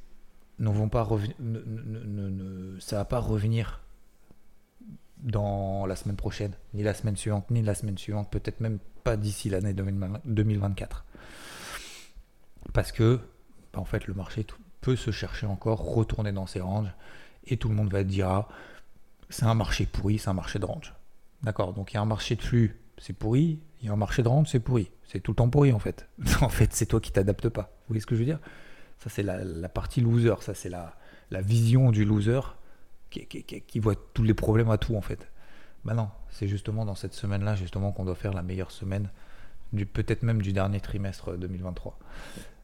ne 0.58 0.69
vont 0.69 0.88
pas 0.88 1.02
revenir, 1.02 1.34
ne, 1.40 2.78
ça 2.78 2.96
va 2.96 3.05
pas 3.05 3.19
revenir 3.19 3.80
dans 5.18 5.87
la 5.87 5.97
semaine 5.97 6.16
prochaine, 6.16 6.52
ni 6.73 6.83
la 6.83 6.95
semaine 6.95 7.16
suivante, 7.16 7.50
ni 7.50 7.62
la 7.62 7.75
semaine 7.75 7.99
suivante, 7.99 8.30
peut-être 8.30 8.61
même 8.61 8.78
pas 9.02 9.16
d'ici 9.16 9.50
l'année 9.50 9.75
2024. 9.75 11.04
Parce 12.73 12.92
que, 12.92 13.18
en 13.75 13.85
fait, 13.85 14.06
le 14.06 14.14
marché 14.14 14.45
peut 14.80 14.96
se 14.96 15.10
chercher 15.10 15.46
encore, 15.46 15.80
retourner 15.94 16.32
dans 16.32 16.46
ses 16.46 16.60
ranges, 16.60 16.92
et 17.46 17.56
tout 17.56 17.68
le 17.68 17.75
monde 17.75 17.92
va 17.92 18.04
dire 18.04 18.28
ah, 18.28 18.49
c'est 19.28 19.44
un 19.44 19.54
marché 19.54 19.87
pourri, 19.87 20.18
c'est 20.18 20.28
un 20.28 20.34
marché 20.34 20.58
de 20.58 20.64
range. 20.64 20.94
D'accord 21.42 21.72
Donc 21.72 21.92
il 21.92 21.94
y 21.94 21.99
a 21.99 22.02
un 22.02 22.06
marché 22.06 22.37
de 22.37 22.42
flux, 22.42 22.80
c'est 22.99 23.12
pourri, 23.12 23.60
il 23.80 23.87
y 23.87 23.88
a 23.88 23.92
un 23.92 23.96
marché 23.96 24.22
de 24.22 24.28
range, 24.28 24.49
c'est 24.49 24.60
pourri. 24.60 24.90
C'est 25.04 25.20
tout 25.20 25.32
le 25.32 25.37
temps 25.37 25.49
pourri 25.49 25.72
en 25.72 25.78
fait. 25.78 26.08
en 26.40 26.49
fait, 26.49 26.72
c'est 26.72 26.87
toi 26.87 27.00
qui 27.00 27.12
t'adaptes 27.12 27.49
pas. 27.49 27.62
Vous 27.62 27.88
voyez 27.88 28.00
ce 28.00 28.06
que 28.06 28.14
je 28.14 28.20
veux 28.20 28.26
dire? 28.26 28.40
Ça, 28.99 29.08
c'est 29.08 29.22
la, 29.22 29.68
partie 29.68 30.02
loser, 30.02 30.34
ça, 30.42 30.52
c'est 30.52 30.68
la, 30.68 30.94
la 31.30 31.40
vision 31.40 31.90
du 31.90 32.04
loser 32.04 32.40
qui, 33.08 33.26
qui, 33.26 33.78
voit 33.78 33.94
tous 34.14 34.22
les 34.22 34.34
problèmes 34.34 34.70
à 34.70 34.78
tout 34.78 34.94
en 34.94 35.00
fait. 35.00 35.30
Ben 35.84 35.94
non, 35.94 36.10
c'est 36.28 36.46
justement 36.46 36.84
dans 36.84 36.94
cette 36.94 37.14
semaine-là 37.14 37.54
justement 37.54 37.92
qu'on 37.92 38.04
doit 38.04 38.14
faire 38.14 38.34
la 38.34 38.42
meilleure 38.42 38.70
semaine, 38.70 39.08
peut-être 39.92 40.22
même 40.22 40.42
du 40.42 40.52
dernier 40.52 40.80
trimestre 40.80 41.37
2023. 41.37 41.99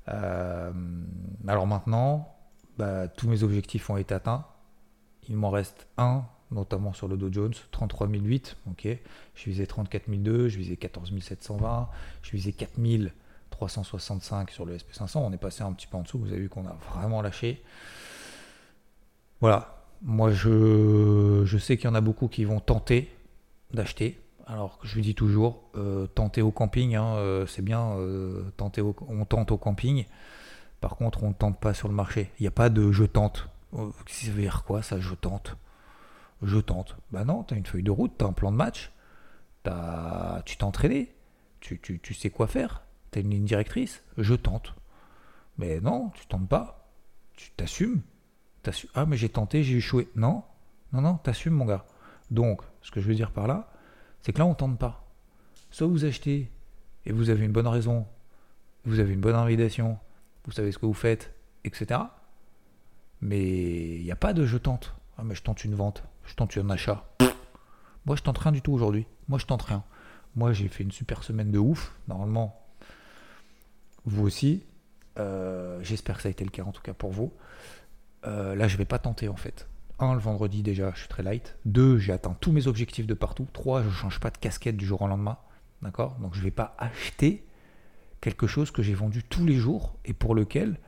Euh, 0.08 0.72
alors 1.46 1.66
maintenant, 1.66 2.34
bah, 2.78 3.08
tous 3.08 3.28
mes 3.28 3.42
objectifs 3.42 3.88
ont 3.90 3.96
été 3.96 4.14
atteints. 4.14 4.46
Il 5.28 5.36
m'en 5.36 5.50
reste 5.50 5.88
un 5.96 6.24
notamment 6.50 6.92
sur 6.92 7.08
le 7.08 7.16
Dow 7.16 7.32
Jones, 7.32 7.54
33 7.72 8.08
008, 8.08 8.56
ok. 8.70 8.88
Je 9.34 9.44
visais 9.44 9.66
34 9.66 10.08
002, 10.08 10.48
je 10.48 10.58
visais 10.58 10.76
14 10.76 11.12
720, 11.20 11.88
je 12.22 12.30
visais 12.30 12.52
4 12.52 12.72
365 13.50 14.50
sur 14.50 14.64
le 14.64 14.76
SP500. 14.76 15.18
On 15.18 15.32
est 15.32 15.38
passé 15.38 15.62
un 15.62 15.72
petit 15.72 15.86
peu 15.86 15.96
en 15.96 16.02
dessous, 16.02 16.18
vous 16.18 16.28
avez 16.28 16.40
vu 16.40 16.48
qu'on 16.48 16.66
a 16.66 16.76
vraiment 16.92 17.22
lâché. 17.22 17.62
Voilà, 19.40 19.82
moi 20.02 20.30
je 20.30 21.58
sais 21.58 21.76
qu'il 21.76 21.86
y 21.86 21.88
en 21.88 21.94
a 21.94 22.00
beaucoup 22.00 22.28
qui 22.28 22.44
vont 22.44 22.60
tenter 22.60 23.10
d'acheter. 23.72 24.20
Alors 24.46 24.78
je 24.84 24.94
lui 24.94 25.02
dis 25.02 25.16
toujours, 25.16 25.64
euh, 25.74 26.06
tenter 26.06 26.40
au 26.40 26.52
camping, 26.52 26.94
hein, 26.94 27.16
euh, 27.16 27.46
c'est 27.46 27.62
bien, 27.62 27.96
euh, 27.98 28.44
on 29.08 29.24
tente 29.24 29.50
au 29.50 29.58
camping. 29.58 30.06
Par 30.80 30.96
contre, 30.96 31.24
on 31.24 31.30
ne 31.30 31.34
tente 31.34 31.58
pas 31.58 31.74
sur 31.74 31.88
le 31.88 31.94
marché. 31.94 32.30
Il 32.38 32.44
n'y 32.44 32.46
a 32.46 32.52
pas 32.52 32.68
de 32.68 32.92
je 32.92 33.04
tente. 33.04 33.48
Ça 33.72 34.30
veut 34.30 34.42
dire 34.42 34.62
quoi 34.64 34.82
ça, 34.82 35.00
je 35.00 35.14
tente? 35.14 35.56
Je 36.42 36.58
tente. 36.58 36.96
Bah 37.10 37.24
non, 37.24 37.42
tu 37.42 37.54
as 37.54 37.56
une 37.56 37.66
feuille 37.66 37.82
de 37.82 37.90
route, 37.90 38.12
tu 38.16 38.24
as 38.24 38.28
un 38.28 38.32
plan 38.32 38.52
de 38.52 38.56
match, 38.56 38.92
tu 39.64 40.56
t'es 40.56 40.64
entraîné, 40.64 41.12
tu, 41.58 41.80
tu, 41.80 42.14
sais 42.14 42.30
quoi 42.30 42.46
faire. 42.46 42.82
T'as 43.10 43.20
une 43.22 43.30
ligne 43.30 43.44
directrice 43.44 44.04
Je 44.16 44.34
tente. 44.34 44.74
Mais 45.58 45.80
non, 45.80 46.10
tu 46.14 46.26
tentes 46.26 46.48
pas. 46.48 46.88
Tu 47.34 47.50
t'assumes. 47.56 48.02
Ah, 48.94 49.06
mais 49.06 49.16
j'ai 49.16 49.28
tenté, 49.28 49.64
j'ai 49.64 49.78
échoué. 49.78 50.08
Non, 50.14 50.44
non, 50.92 51.00
non, 51.00 51.14
t'assumes, 51.16 51.54
mon 51.54 51.64
gars. 51.64 51.84
Donc, 52.30 52.62
ce 52.82 52.92
que 52.92 53.00
je 53.00 53.08
veux 53.08 53.14
dire 53.14 53.32
par 53.32 53.48
là, 53.48 53.72
c'est 54.22 54.32
que 54.32 54.38
là, 54.38 54.46
on 54.46 54.54
tente 54.54 54.78
pas. 54.78 55.08
Soit 55.70 55.86
vous 55.86 56.04
achetez 56.04 56.50
et 57.04 57.12
vous 57.12 57.30
avez 57.30 57.44
une 57.44 57.52
bonne 57.52 57.66
raison, 57.66 58.06
vous 58.84 59.00
avez 59.00 59.12
une 59.14 59.20
bonne 59.20 59.34
invitation, 59.34 59.98
vous 60.44 60.52
savez 60.52 60.72
ce 60.72 60.78
que 60.78 60.86
vous 60.86 60.94
faites, 60.94 61.34
etc. 61.64 62.00
Mais 63.20 63.96
il 63.96 64.04
n'y 64.04 64.12
a 64.12 64.16
pas 64.16 64.32
de 64.32 64.46
je 64.46 64.58
tente. 64.58 64.94
Ah, 65.18 65.24
mais 65.24 65.34
je 65.34 65.42
tente 65.42 65.64
une 65.64 65.74
vente, 65.74 66.04
je 66.24 66.34
tente 66.34 66.56
un 66.58 66.70
achat. 66.70 67.04
Moi, 68.04 68.16
je 68.16 68.22
tente 68.22 68.38
rien 68.38 68.52
du 68.52 68.62
tout 68.62 68.72
aujourd'hui. 68.72 69.06
Moi, 69.28 69.38
je 69.38 69.46
tente 69.46 69.62
rien. 69.62 69.82
Moi, 70.36 70.52
j'ai 70.52 70.68
fait 70.68 70.84
une 70.84 70.92
super 70.92 71.24
semaine 71.24 71.50
de 71.50 71.58
ouf. 71.58 71.92
Normalement, 72.06 72.60
vous 74.04 74.24
aussi. 74.24 74.64
Euh, 75.18 75.80
j'espère 75.82 76.16
que 76.16 76.22
ça 76.22 76.28
a 76.28 76.30
été 76.30 76.44
le 76.44 76.50
cas, 76.50 76.62
en 76.62 76.72
tout 76.72 76.82
cas 76.82 76.92
pour 76.92 77.10
vous. 77.10 77.32
Euh, 78.26 78.54
là, 78.54 78.68
je 78.68 78.76
vais 78.76 78.84
pas 78.84 78.98
tenter, 78.98 79.28
en 79.28 79.36
fait. 79.36 79.66
Un, 79.98 80.14
le 80.14 80.20
vendredi, 80.20 80.62
déjà, 80.62 80.92
je 80.94 81.00
suis 81.00 81.08
très 81.08 81.22
light. 81.22 81.56
Deux, 81.64 81.98
j'ai 81.98 82.12
atteint 82.12 82.36
tous 82.40 82.52
mes 82.52 82.66
objectifs 82.66 83.06
de 83.06 83.14
partout. 83.14 83.46
Trois, 83.52 83.82
je 83.82 83.88
change 83.88 84.20
pas 84.20 84.30
de 84.30 84.36
casquette 84.36 84.76
du 84.76 84.84
jour 84.84 85.00
au 85.02 85.08
lendemain. 85.08 85.38
D'accord? 85.82 86.16
Donc, 86.20 86.34
je 86.34 86.42
vais 86.42 86.50
pas 86.50 86.74
acheter 86.78 87.46
quelque 88.20 88.46
chose 88.46 88.70
que 88.70 88.82
j'ai 88.82 88.94
vendu 88.94 89.22
tous 89.22 89.46
les 89.46 89.56
jours 89.56 89.96
et 90.04 90.12
pour 90.12 90.34
lequel 90.34 90.78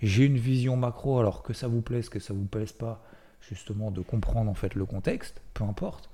j'ai 0.00 0.24
une 0.24 0.38
vision 0.38 0.76
macro, 0.76 1.18
alors 1.18 1.42
que 1.42 1.52
ça 1.52 1.68
vous 1.68 1.80
plaise, 1.80 2.08
que 2.08 2.20
ça 2.20 2.34
vous 2.34 2.44
plaise 2.44 2.72
pas, 2.72 3.04
justement, 3.40 3.90
de 3.90 4.00
comprendre 4.00 4.50
en 4.50 4.54
fait 4.54 4.74
le 4.74 4.84
contexte, 4.86 5.40
peu 5.54 5.64
importe. 5.64 6.10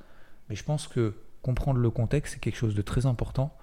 Mais 0.48 0.56
je 0.56 0.64
pense 0.64 0.88
que 0.88 1.16
comprendre 1.42 1.80
le 1.80 1.90
contexte, 1.90 2.34
c'est 2.34 2.40
quelque 2.40 2.56
chose 2.56 2.74
de 2.74 2.82
très 2.82 3.06
important 3.06 3.56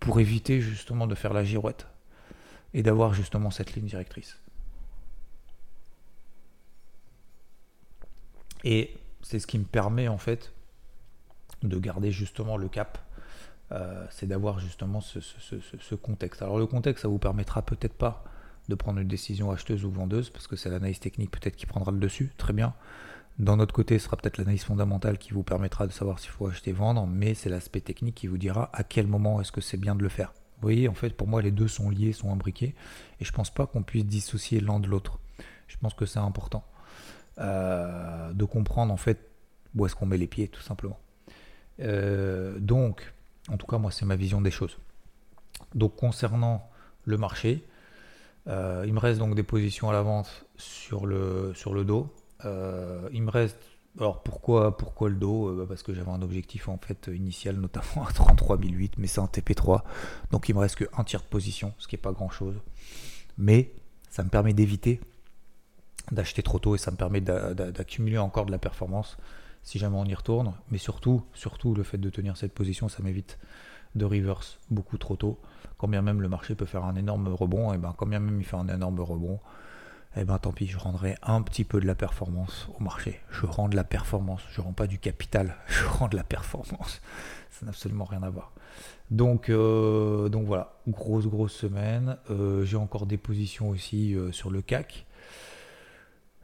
pour 0.00 0.20
éviter 0.20 0.60
justement 0.60 1.06
de 1.06 1.14
faire 1.14 1.32
la 1.32 1.44
girouette 1.44 1.86
et 2.74 2.82
d'avoir 2.82 3.14
justement 3.14 3.50
cette 3.50 3.74
ligne 3.74 3.86
directrice. 3.86 4.38
Et 8.66 8.90
c'est 9.22 9.38
ce 9.38 9.46
qui 9.46 9.60
me 9.60 9.64
permet 9.64 10.08
en 10.08 10.18
fait 10.18 10.52
de 11.62 11.78
garder 11.78 12.10
justement 12.10 12.56
le 12.56 12.68
cap. 12.68 12.98
Euh, 13.70 14.04
c'est 14.10 14.26
d'avoir 14.26 14.58
justement 14.58 15.00
ce, 15.00 15.94
contexte. 15.94 16.42
Alors 16.42 16.58
le 16.58 16.66
contexte, 16.66 17.02
ça 17.02 17.08
vous 17.08 17.18
permettra 17.18 17.62
peut-être 17.62 17.94
pas 17.94 18.24
de 18.68 18.74
prendre 18.74 18.98
une 18.98 19.06
décision 19.06 19.52
acheteuse 19.52 19.84
ou 19.84 19.90
vendeuse, 19.90 20.30
parce 20.30 20.48
que 20.48 20.56
c'est 20.56 20.68
l'analyse 20.68 20.98
technique 20.98 21.30
peut-être 21.30 21.54
qui 21.54 21.66
prendra 21.66 21.92
le 21.92 21.98
dessus, 21.98 22.32
très 22.38 22.52
bien. 22.52 22.74
Dans 23.38 23.56
notre 23.56 23.72
côté, 23.72 24.00
ce 24.00 24.06
sera 24.06 24.16
peut-être 24.16 24.38
l'analyse 24.38 24.64
fondamentale 24.64 25.18
qui 25.18 25.32
vous 25.32 25.44
permettra 25.44 25.86
de 25.86 25.92
savoir 25.92 26.18
s'il 26.18 26.30
faut 26.30 26.48
acheter, 26.48 26.72
vendre, 26.72 27.06
mais 27.06 27.34
c'est 27.34 27.48
l'aspect 27.48 27.80
technique 27.80 28.16
qui 28.16 28.26
vous 28.26 28.38
dira 28.38 28.70
à 28.72 28.82
quel 28.82 29.06
moment 29.06 29.40
est-ce 29.40 29.52
que 29.52 29.60
c'est 29.60 29.76
bien 29.76 29.94
de 29.94 30.02
le 30.02 30.08
faire. 30.08 30.32
Vous 30.56 30.62
voyez, 30.62 30.88
en 30.88 30.94
fait, 30.94 31.10
pour 31.10 31.28
moi, 31.28 31.40
les 31.40 31.52
deux 31.52 31.68
sont 31.68 31.88
liés, 31.88 32.12
sont 32.12 32.32
imbriqués, 32.32 32.74
et 33.20 33.24
je 33.24 33.30
pense 33.30 33.50
pas 33.50 33.66
qu'on 33.66 33.84
puisse 33.84 34.06
dissocier 34.06 34.58
l'un 34.58 34.80
de 34.80 34.88
l'autre. 34.88 35.20
Je 35.68 35.76
pense 35.76 35.94
que 35.94 36.06
c'est 36.06 36.18
important 36.18 36.64
euh, 37.38 38.32
de 38.32 38.44
comprendre 38.46 38.92
en 38.92 38.96
fait 38.96 39.18
où 39.74 39.84
est-ce 39.84 39.94
qu'on 39.94 40.06
met 40.06 40.16
les 40.16 40.26
pieds, 40.26 40.48
tout 40.48 40.62
simplement. 40.62 40.98
Euh, 41.80 42.58
donc, 42.58 43.12
en 43.50 43.58
tout 43.58 43.66
cas, 43.66 43.76
moi, 43.76 43.90
c'est 43.90 44.06
ma 44.06 44.16
vision 44.16 44.40
des 44.40 44.50
choses. 44.50 44.78
Donc, 45.74 45.96
concernant 45.96 46.70
le 47.04 47.18
marché, 47.18 47.62
euh, 48.48 48.84
il 48.86 48.94
me 48.94 48.98
reste 48.98 49.18
donc 49.18 49.34
des 49.34 49.42
positions 49.42 49.90
à 49.90 49.92
la 49.92 50.00
vente 50.00 50.46
sur 50.56 51.04
le, 51.04 51.52
sur 51.54 51.74
le 51.74 51.84
dos. 51.84 52.12
Il 52.44 53.22
me 53.22 53.30
reste. 53.30 53.58
Alors 53.98 54.22
pourquoi, 54.22 54.76
pourquoi 54.76 55.08
le 55.08 55.16
dos? 55.16 55.54
Bah, 55.54 55.64
Parce 55.66 55.82
que 55.82 55.94
j'avais 55.94 56.10
un 56.10 56.20
objectif 56.20 56.68
en 56.68 56.78
fait 56.78 57.10
initial, 57.14 57.56
notamment 57.56 58.06
à 58.06 58.12
33008, 58.12 58.98
mais 58.98 59.06
c'est 59.06 59.20
un 59.20 59.24
TP3. 59.26 59.82
Donc 60.30 60.48
il 60.48 60.54
me 60.54 60.60
reste 60.60 60.76
qu'un 60.76 61.04
tiers 61.04 61.22
de 61.22 61.26
position, 61.26 61.72
ce 61.78 61.88
qui 61.88 61.96
n'est 61.96 62.02
pas 62.02 62.12
grand 62.12 62.30
chose. 62.30 62.56
Mais 63.38 63.72
ça 64.10 64.22
me 64.22 64.28
permet 64.28 64.52
d'éviter 64.52 65.00
d'acheter 66.12 66.42
trop 66.42 66.58
tôt 66.58 66.74
et 66.74 66.78
ça 66.78 66.90
me 66.90 66.96
permet 66.96 67.20
d'accumuler 67.20 68.18
encore 68.18 68.46
de 68.46 68.52
la 68.52 68.58
performance 68.58 69.16
si 69.62 69.78
jamais 69.80 69.96
on 69.96 70.04
y 70.04 70.14
retourne. 70.14 70.54
Mais 70.70 70.78
surtout, 70.78 71.22
surtout 71.34 71.74
le 71.74 71.82
fait 71.82 71.98
de 71.98 72.08
tenir 72.08 72.36
cette 72.36 72.52
position, 72.52 72.88
ça 72.88 73.02
m'évite 73.02 73.38
de 73.96 74.04
reverse 74.04 74.58
beaucoup 74.70 74.98
trop 74.98 75.16
tôt. 75.16 75.38
Quand 75.78 75.88
bien 75.88 76.02
même 76.02 76.22
le 76.22 76.28
marché 76.28 76.54
peut 76.54 76.66
faire 76.66 76.84
un 76.84 76.94
énorme 76.94 77.28
rebond, 77.28 77.72
et 77.72 77.78
ben 77.78 77.92
quand 77.96 78.06
bien 78.06 78.20
même 78.20 78.40
il 78.40 78.46
fait 78.46 78.56
un 78.56 78.68
énorme 78.68 79.00
rebond, 79.00 79.40
et 80.16 80.24
ben 80.24 80.38
tant 80.38 80.52
pis, 80.52 80.66
je 80.66 80.78
rendrai 80.78 81.16
un 81.22 81.42
petit 81.42 81.64
peu 81.64 81.80
de 81.80 81.86
la 81.86 81.94
performance 81.94 82.68
au 82.78 82.82
marché. 82.82 83.20
Je 83.30 83.44
rends 83.44 83.68
de 83.68 83.76
la 83.76 83.84
performance, 83.84 84.40
je 84.50 84.60
rends 84.60 84.72
pas 84.72 84.86
du 84.86 84.98
capital, 84.98 85.56
je 85.66 85.84
rends 85.84 86.08
de 86.08 86.16
la 86.16 86.24
performance. 86.24 87.02
Ça 87.50 87.66
n'a 87.66 87.70
absolument 87.70 88.04
rien 88.04 88.22
à 88.22 88.30
voir. 88.30 88.52
Donc, 89.10 89.50
euh, 89.50 90.28
donc 90.28 90.46
voilà, 90.46 90.76
grosse 90.88 91.26
grosse 91.26 91.54
semaine. 91.54 92.16
Euh, 92.30 92.64
j'ai 92.64 92.76
encore 92.76 93.06
des 93.06 93.18
positions 93.18 93.68
aussi 93.68 94.14
euh, 94.14 94.32
sur 94.32 94.50
le 94.50 94.62
CAC. 94.62 95.06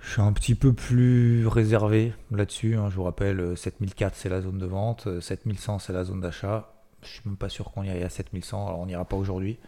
Je 0.02 0.10
suis 0.10 0.20
un 0.20 0.32
petit 0.32 0.54
peu 0.54 0.72
plus 0.72 1.46
réservé 1.46 2.12
là-dessus. 2.30 2.76
Hein. 2.76 2.90
Je 2.90 2.96
vous 2.96 3.04
rappelle, 3.04 3.56
7004 3.56 4.14
c'est 4.14 4.28
la 4.28 4.42
zone 4.42 4.58
de 4.58 4.66
vente, 4.66 5.08
7100 5.20 5.78
c'est 5.78 5.92
la 5.92 6.04
zone 6.04 6.20
d'achat. 6.20 6.74
Je 7.02 7.08
suis 7.08 7.22
même 7.24 7.36
pas 7.36 7.48
sûr 7.48 7.72
qu'on 7.72 7.82
aille 7.82 8.02
à 8.02 8.10
7100, 8.10 8.66
alors 8.66 8.80
on 8.80 8.86
n'ira 8.86 9.04
pas 9.04 9.16
aujourd'hui. 9.16 9.58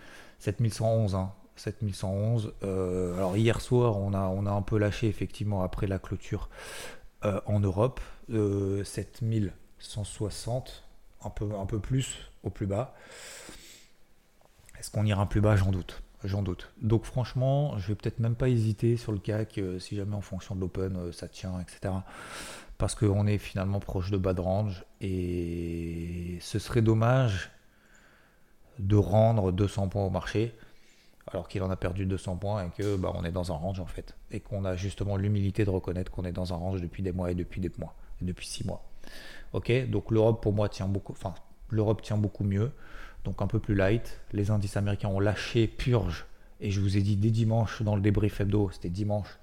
7111, 0.40 1.14
hein. 1.14 1.32
7111. 1.56 2.52
Euh, 2.62 3.16
alors 3.16 3.36
hier 3.36 3.60
soir, 3.60 3.96
on 3.96 4.12
a, 4.12 4.26
on 4.26 4.46
a 4.46 4.50
un 4.50 4.62
peu 4.62 4.78
lâché 4.78 5.08
effectivement 5.08 5.62
après 5.62 5.86
la 5.86 5.98
clôture 5.98 6.48
euh, 7.24 7.40
en 7.46 7.60
Europe. 7.60 8.00
7160, 8.28 10.84
euh, 11.22 11.26
un 11.26 11.30
peu, 11.30 11.54
un 11.54 11.66
peu 11.66 11.78
plus 11.78 12.30
au 12.42 12.50
plus 12.50 12.66
bas. 12.66 12.94
Est-ce 14.78 14.90
qu'on 14.90 15.06
ira 15.06 15.28
plus 15.28 15.40
bas? 15.40 15.56
J'en 15.56 15.70
doute. 15.70 16.02
J'en 16.24 16.42
doute. 16.42 16.72
Donc 16.80 17.04
franchement, 17.04 17.76
je 17.78 17.88
vais 17.88 17.94
peut-être 17.94 18.18
même 18.18 18.34
pas 18.34 18.48
hésiter 18.48 18.96
sur 18.96 19.12
le 19.12 19.18
CAC 19.18 19.60
si 19.78 19.94
jamais 19.94 20.16
en 20.16 20.22
fonction 20.22 20.54
de 20.54 20.60
l'open 20.60 21.12
ça 21.12 21.28
tient, 21.28 21.60
etc 21.60 21.92
parce 22.78 22.94
qu'on 22.94 23.26
est 23.26 23.38
finalement 23.38 23.80
proche 23.80 24.10
de 24.10 24.16
bas 24.16 24.34
de 24.34 24.40
range 24.40 24.84
et 25.00 26.38
ce 26.40 26.58
serait 26.58 26.82
dommage 26.82 27.50
de 28.78 28.96
rendre 28.96 29.52
200 29.52 29.88
points 29.88 30.04
au 30.04 30.10
marché 30.10 30.54
alors 31.28 31.48
qu'il 31.48 31.62
en 31.62 31.70
a 31.70 31.76
perdu 31.76 32.04
200 32.06 32.36
points 32.36 32.66
et 32.66 32.70
que 32.70 32.96
bah, 32.96 33.12
on 33.14 33.24
est 33.24 33.32
dans 33.32 33.52
un 33.52 33.56
range 33.56 33.80
en 33.80 33.86
fait 33.86 34.16
et 34.30 34.40
qu'on 34.40 34.64
a 34.64 34.76
justement 34.76 35.16
l'humilité 35.16 35.64
de 35.64 35.70
reconnaître 35.70 36.10
qu'on 36.10 36.24
est 36.24 36.32
dans 36.32 36.52
un 36.52 36.56
range 36.56 36.80
depuis 36.80 37.02
des 37.02 37.12
mois 37.12 37.30
et 37.30 37.34
depuis 37.34 37.60
des 37.60 37.70
mois 37.78 37.94
et 38.20 38.24
depuis 38.24 38.46
6 38.46 38.66
mois. 38.66 38.84
Ok, 39.52 39.72
donc 39.88 40.10
l'Europe 40.10 40.42
pour 40.42 40.52
moi 40.52 40.68
tient 40.68 40.88
beaucoup, 40.88 41.12
enfin 41.12 41.34
l'Europe 41.70 42.02
tient 42.02 42.16
beaucoup 42.16 42.44
mieux, 42.44 42.72
donc 43.24 43.42
un 43.42 43.46
peu 43.46 43.58
plus 43.58 43.74
light. 43.74 44.20
Les 44.32 44.50
indices 44.50 44.76
américains 44.76 45.08
ont 45.08 45.20
lâché 45.20 45.66
purge 45.66 46.26
et 46.60 46.70
je 46.70 46.80
vous 46.80 46.96
ai 46.96 47.02
dit 47.02 47.16
dès 47.16 47.30
dimanche 47.30 47.82
dans 47.82 47.96
le 47.96 48.02
débrief 48.02 48.40
hebdo, 48.40 48.70
c'était 48.72 48.90
dimanche, 48.90 49.38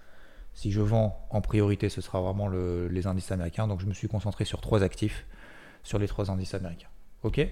si 0.54 0.72
je 0.72 0.82
vends 0.82 1.26
en 1.30 1.42
priorité, 1.42 1.90
ce 1.90 2.02
sera 2.02 2.22
vraiment 2.22 2.48
les 2.48 3.08
indices 3.08 3.32
américains. 3.32 3.68
Donc 3.68 3.80
je 3.80 3.86
me 3.86 3.94
suis 3.94 4.08
concentré 4.08 4.46
sur 4.46 4.62
trois 4.62 4.84
actifs, 4.84 5.26
sur 5.84 6.00
les 6.00 6.08
trois 6.08 6.32
indices 6.32 6.54
américains. 6.54 6.90
Ok? 7.24 7.46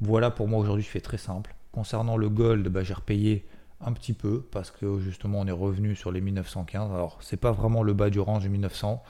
Voilà 0.00 0.30
pour 0.30 0.48
moi 0.48 0.60
aujourd'hui, 0.60 0.84
je 0.84 0.88
fais 0.88 1.00
très 1.00 1.18
simple. 1.18 1.54
Concernant 1.72 2.16
le 2.16 2.28
gold, 2.28 2.68
bah, 2.68 2.82
j'ai 2.82 2.94
repayé 2.94 3.46
un 3.80 3.92
petit 3.92 4.12
peu 4.12 4.42
parce 4.50 4.70
que 4.70 4.98
justement 4.98 5.40
on 5.40 5.46
est 5.46 5.52
revenu 5.52 5.94
sur 5.94 6.10
les 6.10 6.20
1915. 6.20 6.92
Alors 6.92 7.18
c'est 7.20 7.36
pas 7.36 7.52
vraiment 7.52 7.82
le 7.82 7.92
bas 7.92 8.10
du 8.10 8.20
range 8.20 8.42
du 8.42 8.48
1900, 8.48 9.02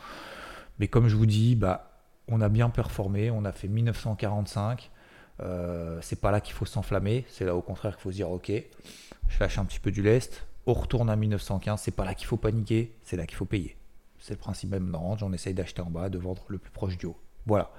mais 0.79 0.89
comme 0.89 1.09
je 1.09 1.17
vous 1.17 1.27
dis, 1.27 1.55
bah, 1.55 1.93
on 2.29 2.41
a 2.41 2.49
bien 2.49 2.71
performé, 2.71 3.31
on 3.31 3.45
a 3.45 3.53
fait 3.53 3.69
1945. 3.69 4.91
Euh, 5.41 5.99
c'est 6.03 6.21
pas 6.21 6.31
là 6.31 6.41
qu'il 6.41 6.55
faut 6.55 6.67
s'enflammer, 6.67 7.25
c'est 7.29 7.45
là 7.45 7.55
au 7.55 7.63
contraire 7.63 7.95
qu'il 7.95 8.03
faut 8.03 8.11
se 8.11 8.17
dire 8.17 8.31
ok, 8.31 8.51
je 9.29 9.41
lâche 9.41 9.59
un 9.59 9.65
petit 9.65 9.79
peu 9.79 9.91
du 9.91 10.03
lest, 10.03 10.47
on 10.67 10.75
retourne 10.75 11.09
à 11.11 11.17
1915, 11.17 11.81
c'est 11.81 11.93
pas 11.93 12.05
là 12.05 12.15
qu'il 12.15 12.27
faut 12.27 12.37
paniquer, 12.37 12.93
c'est 13.03 13.17
là 13.17 13.27
qu'il 13.27 13.37
faut 13.37 13.45
payer. 13.45 13.77
C'est 14.19 14.35
le 14.35 14.39
principe 14.39 14.71
même 14.71 14.91
d'Orange, 14.91 15.23
on 15.23 15.33
essaye 15.33 15.55
d'acheter 15.55 15.81
en 15.81 15.91
bas, 15.91 16.09
de 16.09 16.19
vendre 16.19 16.45
le 16.49 16.59
plus 16.59 16.73
proche 16.73 16.99
du 16.99 17.07
haut. 17.07 17.17
Voilà, 17.47 17.71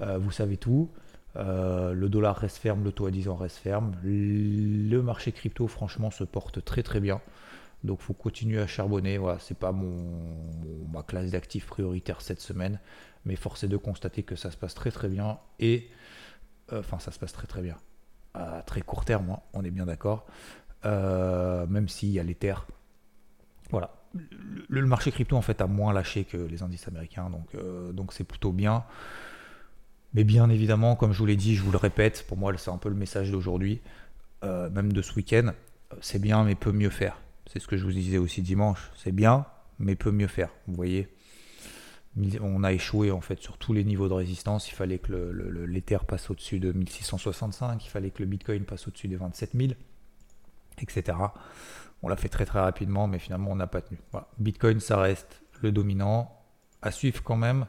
euh, 0.00 0.18
vous 0.18 0.30
savez 0.30 0.56
tout. 0.56 0.90
Euh, 1.36 1.92
le 1.92 2.08
dollar 2.08 2.36
reste 2.36 2.58
ferme, 2.58 2.84
le 2.84 2.92
taux 2.92 3.06
à 3.06 3.10
10 3.10 3.28
ans 3.28 3.34
reste 3.34 3.58
ferme. 3.58 3.96
Le 4.02 5.02
marché 5.02 5.32
crypto, 5.32 5.66
franchement, 5.66 6.10
se 6.10 6.24
porte 6.24 6.64
très 6.64 6.82
très 6.82 7.00
bien. 7.00 7.20
Donc, 7.82 8.00
faut 8.00 8.14
continuer 8.14 8.60
à 8.60 8.66
charbonner. 8.66 9.18
Voilà, 9.18 9.38
c'est 9.40 9.58
pas 9.58 9.72
mon, 9.72 9.94
ma 10.92 11.02
classe 11.02 11.32
d'actifs 11.32 11.66
prioritaire 11.66 12.20
cette 12.20 12.40
semaine, 12.40 12.78
mais 13.24 13.36
force 13.36 13.64
est 13.64 13.68
de 13.68 13.76
constater 13.76 14.22
que 14.22 14.36
ça 14.36 14.50
se 14.50 14.56
passe 14.56 14.74
très 14.74 14.90
très 14.90 15.08
bien 15.08 15.38
et 15.58 15.88
enfin, 16.72 16.98
ça 16.98 17.10
se 17.10 17.18
passe 17.18 17.32
très 17.32 17.46
très 17.46 17.62
bien 17.62 17.76
à 18.34 18.62
très 18.62 18.82
court 18.82 19.04
terme. 19.04 19.30
Hein, 19.30 19.38
on 19.52 19.64
est 19.64 19.70
bien 19.70 19.86
d'accord. 19.86 20.26
Euh, 20.84 21.66
même 21.66 21.88
s'il 21.88 22.10
y 22.10 22.20
a 22.20 22.22
les 22.22 22.34
terres. 22.34 22.66
Voilà. 23.70 23.90
Le, 24.68 24.86
marché 24.86 25.10
crypto 25.10 25.36
en 25.36 25.42
fait 25.42 25.60
a 25.60 25.66
moins 25.66 25.92
lâché 25.92 26.24
que 26.24 26.36
les 26.36 26.62
indices 26.62 26.86
américains, 26.86 27.30
donc 27.30 27.48
euh, 27.54 27.90
donc 27.92 28.12
c'est 28.12 28.22
plutôt 28.22 28.52
bien. 28.52 28.84
Mais 30.12 30.22
bien 30.22 30.50
évidemment, 30.50 30.94
comme 30.94 31.12
je 31.12 31.18
vous 31.18 31.26
l'ai 31.26 31.36
dit, 31.36 31.56
je 31.56 31.62
vous 31.62 31.72
le 31.72 31.78
répète, 31.78 32.24
pour 32.28 32.36
moi 32.36 32.52
c'est 32.56 32.70
un 32.70 32.76
peu 32.76 32.88
le 32.88 32.94
message 32.94 33.32
d'aujourd'hui, 33.32 33.80
euh, 34.44 34.70
même 34.70 34.92
de 34.92 35.02
ce 35.02 35.14
week-end, 35.14 35.52
c'est 36.00 36.20
bien 36.20 36.44
mais 36.44 36.54
peut 36.54 36.70
mieux 36.70 36.90
faire. 36.90 37.18
C'est 37.46 37.58
ce 37.58 37.66
que 37.66 37.76
je 37.76 37.84
vous 37.84 37.92
disais 37.92 38.18
aussi 38.18 38.40
dimanche, 38.40 38.92
c'est 38.94 39.10
bien 39.10 39.46
mais 39.80 39.96
peut 39.96 40.12
mieux 40.12 40.28
faire. 40.28 40.50
Vous 40.68 40.74
voyez. 40.74 41.08
On 42.40 42.62
a 42.62 42.72
échoué 42.72 43.10
en 43.10 43.20
fait 43.20 43.40
sur 43.40 43.58
tous 43.58 43.72
les 43.72 43.84
niveaux 43.84 44.08
de 44.08 44.14
résistance. 44.14 44.70
Il 44.70 44.74
fallait 44.74 44.98
que 44.98 45.12
l'Ether 45.66 45.98
passe 46.06 46.30
au-dessus 46.30 46.60
de 46.60 46.72
1665, 46.72 47.84
il 47.84 47.88
fallait 47.88 48.10
que 48.10 48.22
le 48.22 48.26
Bitcoin 48.26 48.64
passe 48.64 48.86
au-dessus 48.86 49.08
des 49.08 49.16
27 49.16 49.50
000, 49.54 49.72
etc. 50.80 51.18
On 52.02 52.08
l'a 52.08 52.16
fait 52.16 52.28
très 52.28 52.46
très 52.46 52.60
rapidement, 52.60 53.08
mais 53.08 53.18
finalement 53.18 53.50
on 53.50 53.56
n'a 53.56 53.66
pas 53.66 53.80
tenu. 53.80 53.98
Bitcoin, 54.38 54.78
ça 54.78 54.98
reste 54.98 55.42
le 55.62 55.72
dominant. 55.72 56.30
À 56.82 56.90
suivre 56.90 57.22
quand 57.22 57.38
même, 57.38 57.64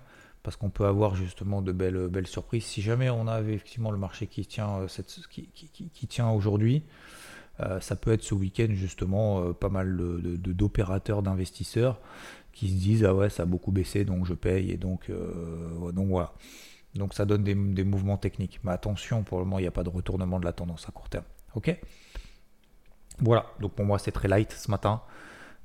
parce 0.46 0.58
qu'on 0.58 0.70
peut 0.70 0.86
avoir 0.86 1.16
justement 1.16 1.62
de 1.64 1.72
belles, 1.72 2.28
surprises. 2.28 2.66
Si 2.66 2.82
jamais 2.82 3.10
on 3.10 3.28
avait 3.28 3.54
effectivement 3.54 3.90
le 3.90 3.98
marché 3.98 4.28
qui 4.28 4.46
tient, 4.46 4.82
euh, 4.82 6.32
aujourd'hui, 6.32 6.84
euh, 7.62 7.80
ça 7.80 7.96
peut 7.96 8.12
être 8.12 8.24
ce 8.24 8.36
week-end 8.36 8.68
justement 8.72 9.40
euh, 9.40 9.54
pas 9.54 9.70
mal 9.70 9.98
d'opérateurs, 9.98 11.22
de, 11.22 11.30
d'investisseurs 11.30 12.00
qui 12.56 12.70
se 12.70 12.76
disent 12.76 13.06
ah 13.06 13.14
ouais 13.14 13.30
ça 13.30 13.44
a 13.44 13.46
beaucoup 13.46 13.72
baissé 13.72 14.06
donc 14.06 14.26
je 14.26 14.34
paye 14.34 14.72
et 14.72 14.78
donc, 14.78 15.12
donc 15.94 16.08
voilà. 16.08 16.34
Donc 16.96 17.14
ça 17.14 17.26
donne 17.26 17.44
des, 17.44 17.54
des, 17.54 17.84
mouvements 17.84 18.18
techniques. 18.18 18.62
Mais 18.64 18.72
attention, 18.72 19.24
pour 19.24 19.40
le 19.40 19.44
moment 19.44 19.60
il 19.60 19.64
n'y 19.64 19.68
a 19.68 19.72
pas 19.72 19.84
de 19.84 19.90
retournement 19.90 20.40
de 20.40 20.46
la 20.46 20.54
tendance 20.54 20.88
à 20.88 20.92
court 20.92 21.10
terme. 21.10 21.26
Ok? 21.54 21.78
Voilà, 23.20 23.46
donc 23.60 23.74
pour 23.74 23.86
moi 23.86 24.00
c'est 24.00 24.12
très 24.12 24.28
light 24.28 24.52
ce 24.52 24.72
matin. 24.72 25.02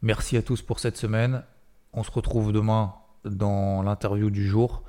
Merci 0.02 0.37
à 0.37 0.42
tous 0.42 0.62
pour 0.62 0.80
cette 0.80 0.97
semaine. 0.97 1.44
On 1.92 2.02
se 2.02 2.11
retrouve 2.11 2.52
demain 2.52 2.94
dans 3.25 3.82
l'interview 3.82 4.30
du 4.30 4.47
jour. 4.47 4.82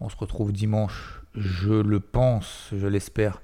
On 0.00 0.08
se 0.08 0.16
retrouve 0.16 0.52
dimanche, 0.52 1.22
je 1.34 1.72
le 1.72 2.00
pense, 2.00 2.70
je 2.72 2.86
l'espère, 2.86 3.42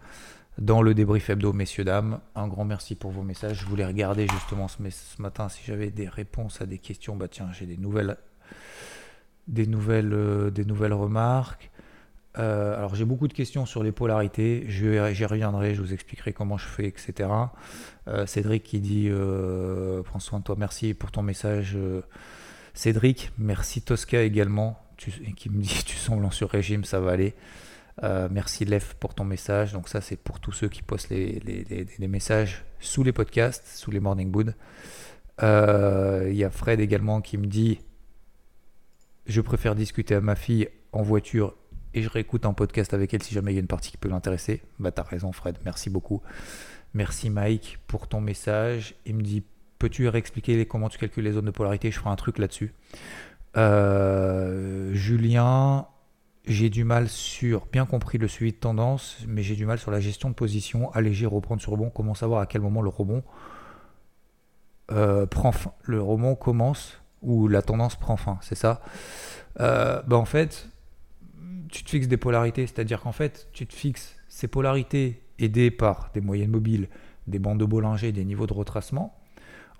dans 0.60 0.82
le 0.82 0.92
débrief 0.92 1.30
hebdo, 1.30 1.54
messieurs, 1.54 1.84
dames. 1.84 2.20
Un 2.34 2.46
grand 2.46 2.66
merci 2.66 2.94
pour 2.94 3.10
vos 3.10 3.22
messages. 3.22 3.60
Je 3.60 3.64
voulais 3.64 3.86
regarder 3.86 4.26
justement 4.30 4.68
ce, 4.68 4.82
matin 5.20 5.48
si 5.48 5.62
j'avais 5.64 5.90
des 5.90 6.06
réponses 6.06 6.60
à 6.60 6.66
des 6.66 6.76
questions. 6.76 7.16
Bah 7.16 7.28
tiens, 7.28 7.48
j'ai 7.52 7.64
des 7.64 7.78
nouvelles, 7.78 8.18
des 9.48 9.66
nouvelles, 9.66 10.12
euh, 10.12 10.50
des 10.50 10.66
nouvelles 10.66 10.92
remarques. 10.92 11.70
Euh, 12.38 12.76
alors 12.76 12.94
j'ai 12.94 13.06
beaucoup 13.06 13.26
de 13.26 13.32
questions 13.32 13.66
sur 13.66 13.82
les 13.82 13.90
polarités, 13.90 14.64
j'y 14.68 15.24
reviendrai, 15.24 15.74
je 15.74 15.80
vous 15.80 15.92
expliquerai 15.92 16.32
comment 16.32 16.58
je 16.58 16.66
fais, 16.68 16.86
etc. 16.86 17.28
Euh, 18.06 18.24
Cédric 18.24 18.62
qui 18.62 18.78
dit 18.78 19.10
prends 20.04 20.20
soin 20.20 20.38
de 20.38 20.44
toi, 20.44 20.54
merci 20.56 20.94
pour 20.94 21.10
ton 21.10 21.22
message. 21.22 21.76
Cédric, 22.74 23.32
merci 23.38 23.82
Tosca 23.82 24.22
également, 24.22 24.78
qui 24.96 25.50
me 25.50 25.60
dit 25.60 25.82
tu 25.86 25.96
sembles 25.96 26.24
en 26.24 26.30
sur-régime, 26.30 26.84
ça 26.84 27.00
va 27.00 27.12
aller. 27.12 27.34
Euh, 28.02 28.28
merci 28.30 28.64
Lef 28.64 28.94
pour 28.94 29.14
ton 29.14 29.24
message. 29.24 29.72
Donc 29.72 29.88
ça 29.88 30.00
c'est 30.00 30.16
pour 30.16 30.40
tous 30.40 30.52
ceux 30.52 30.68
qui 30.68 30.82
postent 30.82 31.10
les, 31.10 32.08
messages 32.08 32.64
sous 32.80 33.02
les 33.02 33.12
podcasts, 33.12 33.66
sous 33.66 33.90
les 33.90 34.00
Morning. 34.00 34.32
Euh, 35.42 36.28
il 36.30 36.36
y 36.36 36.44
a 36.44 36.50
Fred 36.50 36.80
également 36.80 37.20
qui 37.20 37.38
me 37.38 37.46
dit 37.46 37.80
je 39.26 39.40
préfère 39.40 39.74
discuter 39.74 40.14
à 40.14 40.20
ma 40.20 40.34
fille 40.34 40.68
en 40.92 41.02
voiture 41.02 41.54
et 41.94 42.02
je 42.02 42.08
réécoute 42.08 42.46
un 42.46 42.52
podcast 42.52 42.94
avec 42.94 43.14
elle 43.14 43.22
si 43.22 43.34
jamais 43.34 43.52
il 43.52 43.54
y 43.54 43.58
a 43.58 43.60
une 43.60 43.66
partie 43.66 43.90
qui 43.90 43.96
peut 43.96 44.08
l'intéresser. 44.08 44.62
Bah 44.78 44.92
t'as 44.92 45.02
raison 45.02 45.32
Fred, 45.32 45.58
merci 45.64 45.90
beaucoup. 45.90 46.22
Merci 46.94 47.30
Mike 47.30 47.78
pour 47.86 48.08
ton 48.08 48.20
message. 48.20 48.94
Il 49.06 49.16
me 49.16 49.22
dit 49.22 49.44
Peux-tu 49.80 50.08
réexpliquer 50.08 50.66
comment 50.66 50.90
tu 50.90 50.98
calcules 50.98 51.24
les 51.24 51.32
zones 51.32 51.46
de 51.46 51.50
polarité? 51.50 51.90
Je 51.90 51.98
ferai 51.98 52.10
un 52.10 52.16
truc 52.16 52.36
là-dessus. 52.36 52.74
Euh, 53.56 54.92
Julien, 54.92 55.86
j'ai 56.46 56.70
du 56.70 56.84
mal 56.84 57.08
sur, 57.08 57.66
bien 57.66 57.86
compris 57.86 58.18
le 58.18 58.28
suivi 58.28 58.52
de 58.52 58.56
tendance, 58.56 59.18
mais 59.28 59.42
j'ai 59.42 59.56
du 59.56 59.66
mal 59.66 59.78
sur 59.78 59.90
la 59.90 60.00
gestion 60.00 60.30
de 60.30 60.34
position, 60.34 60.90
alléger, 60.92 61.26
reprendre 61.26 61.60
sur 61.60 61.72
rebond. 61.72 61.90
Comment 61.90 62.14
savoir 62.14 62.40
à 62.40 62.46
quel 62.46 62.62
moment 62.62 62.82
le 62.82 62.88
rebond 62.88 63.22
euh, 64.90 65.26
prend 65.26 65.52
fin 65.52 65.72
Le 65.82 66.00
rebond 66.02 66.34
commence 66.34 67.00
ou 67.22 67.48
la 67.48 67.62
tendance 67.62 67.96
prend 67.96 68.16
fin, 68.16 68.38
c'est 68.40 68.54
ça 68.54 68.80
euh, 69.60 70.02
bah 70.06 70.16
En 70.16 70.24
fait, 70.24 70.68
tu 71.70 71.84
te 71.84 71.90
fixes 71.90 72.08
des 72.08 72.16
polarités, 72.16 72.66
c'est-à-dire 72.66 73.02
qu'en 73.02 73.12
fait, 73.12 73.48
tu 73.52 73.66
te 73.66 73.74
fixes 73.74 74.16
ces 74.28 74.48
polarités 74.48 75.22
aidées 75.38 75.70
par 75.70 76.10
des 76.14 76.20
moyennes 76.20 76.50
mobiles, 76.50 76.88
des 77.26 77.38
bandes 77.38 77.60
de 77.60 77.64
Bollinger, 77.64 78.12
des 78.12 78.24
niveaux 78.24 78.46
de 78.46 78.54
retracement 78.54 79.20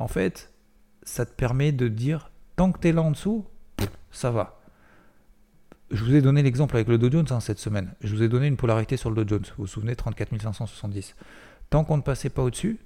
en 0.00 0.09
fait, 0.09 0.50
ça 1.02 1.26
te 1.26 1.33
permet 1.33 1.73
de 1.73 1.87
dire, 1.87 2.33
tant 2.57 2.73
que 2.73 2.81
tu 2.81 2.88
es 2.88 2.93
là 2.93 3.02
en 3.02 3.11
dessous, 3.11 3.47
ça 4.11 4.31
va. 4.31 4.60
Je 5.91 6.05
vous 6.05 6.15
ai 6.15 6.23
donné 6.23 6.43
l'exemple 6.43 6.77
avec 6.77 6.87
le 6.87 6.99
Dow 6.99 7.11
Jones 7.11 7.27
hein, 7.31 7.41
cette 7.41 7.59
semaine. 7.59 7.93
Je 8.00 8.15
vous 8.15 8.23
ai 8.23 8.29
donné 8.29 8.47
une 8.47 8.57
polarité 8.57 8.97
sur 8.97 9.11
le 9.11 9.25
Dow 9.25 9.29
Jones. 9.29 9.45
Vous 9.57 9.65
vous 9.65 9.67
souvenez, 9.67 9.97
34 9.97 10.41
570. 10.41 11.17
Tant 11.69 11.83
qu'on 11.83 11.97
ne 11.97 12.03
passait 12.03 12.31
pas 12.31 12.43
au-dessus, 12.43 12.79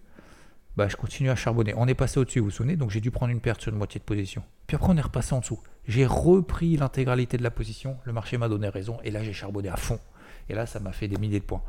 bah, 0.77 0.89
je 0.89 0.97
continue 0.97 1.29
à 1.29 1.37
charbonner. 1.37 1.75
On 1.77 1.87
est 1.87 1.95
passé 1.95 2.19
au-dessus, 2.19 2.41
vous 2.41 2.47
vous 2.47 2.51
souvenez, 2.51 2.77
donc 2.77 2.91
j'ai 2.91 3.01
dû 3.01 3.11
prendre 3.11 3.31
une 3.31 3.41
perte 3.41 3.61
sur 3.61 3.71
une 3.71 3.79
moitié 3.79 3.99
de 3.99 4.05
position. 4.05 4.43
Puis 4.67 4.77
après, 4.77 4.91
on 4.91 4.97
est 4.97 5.03
repassé 5.03 5.35
en 5.35 5.41
dessous. 5.41 5.61
J'ai 5.87 6.07
repris 6.07 6.79
l'intégralité 6.79 7.37
de 7.37 7.43
la 7.43 7.51
position, 7.51 7.99
le 8.05 8.15
marché 8.15 8.39
m'a 8.39 8.49
donné 8.49 8.69
raison, 8.69 8.99
et 9.05 9.11
là, 9.11 9.23
j'ai 9.23 9.35
charbonné 9.35 9.69
à 9.69 9.77
fond. 9.77 10.01
Et 10.49 10.55
là, 10.55 10.65
ça 10.65 10.81
m'a 10.81 10.93
fait 10.93 11.07
des 11.07 11.19
milliers 11.19 11.41
de 11.41 11.45
points. 11.45 11.63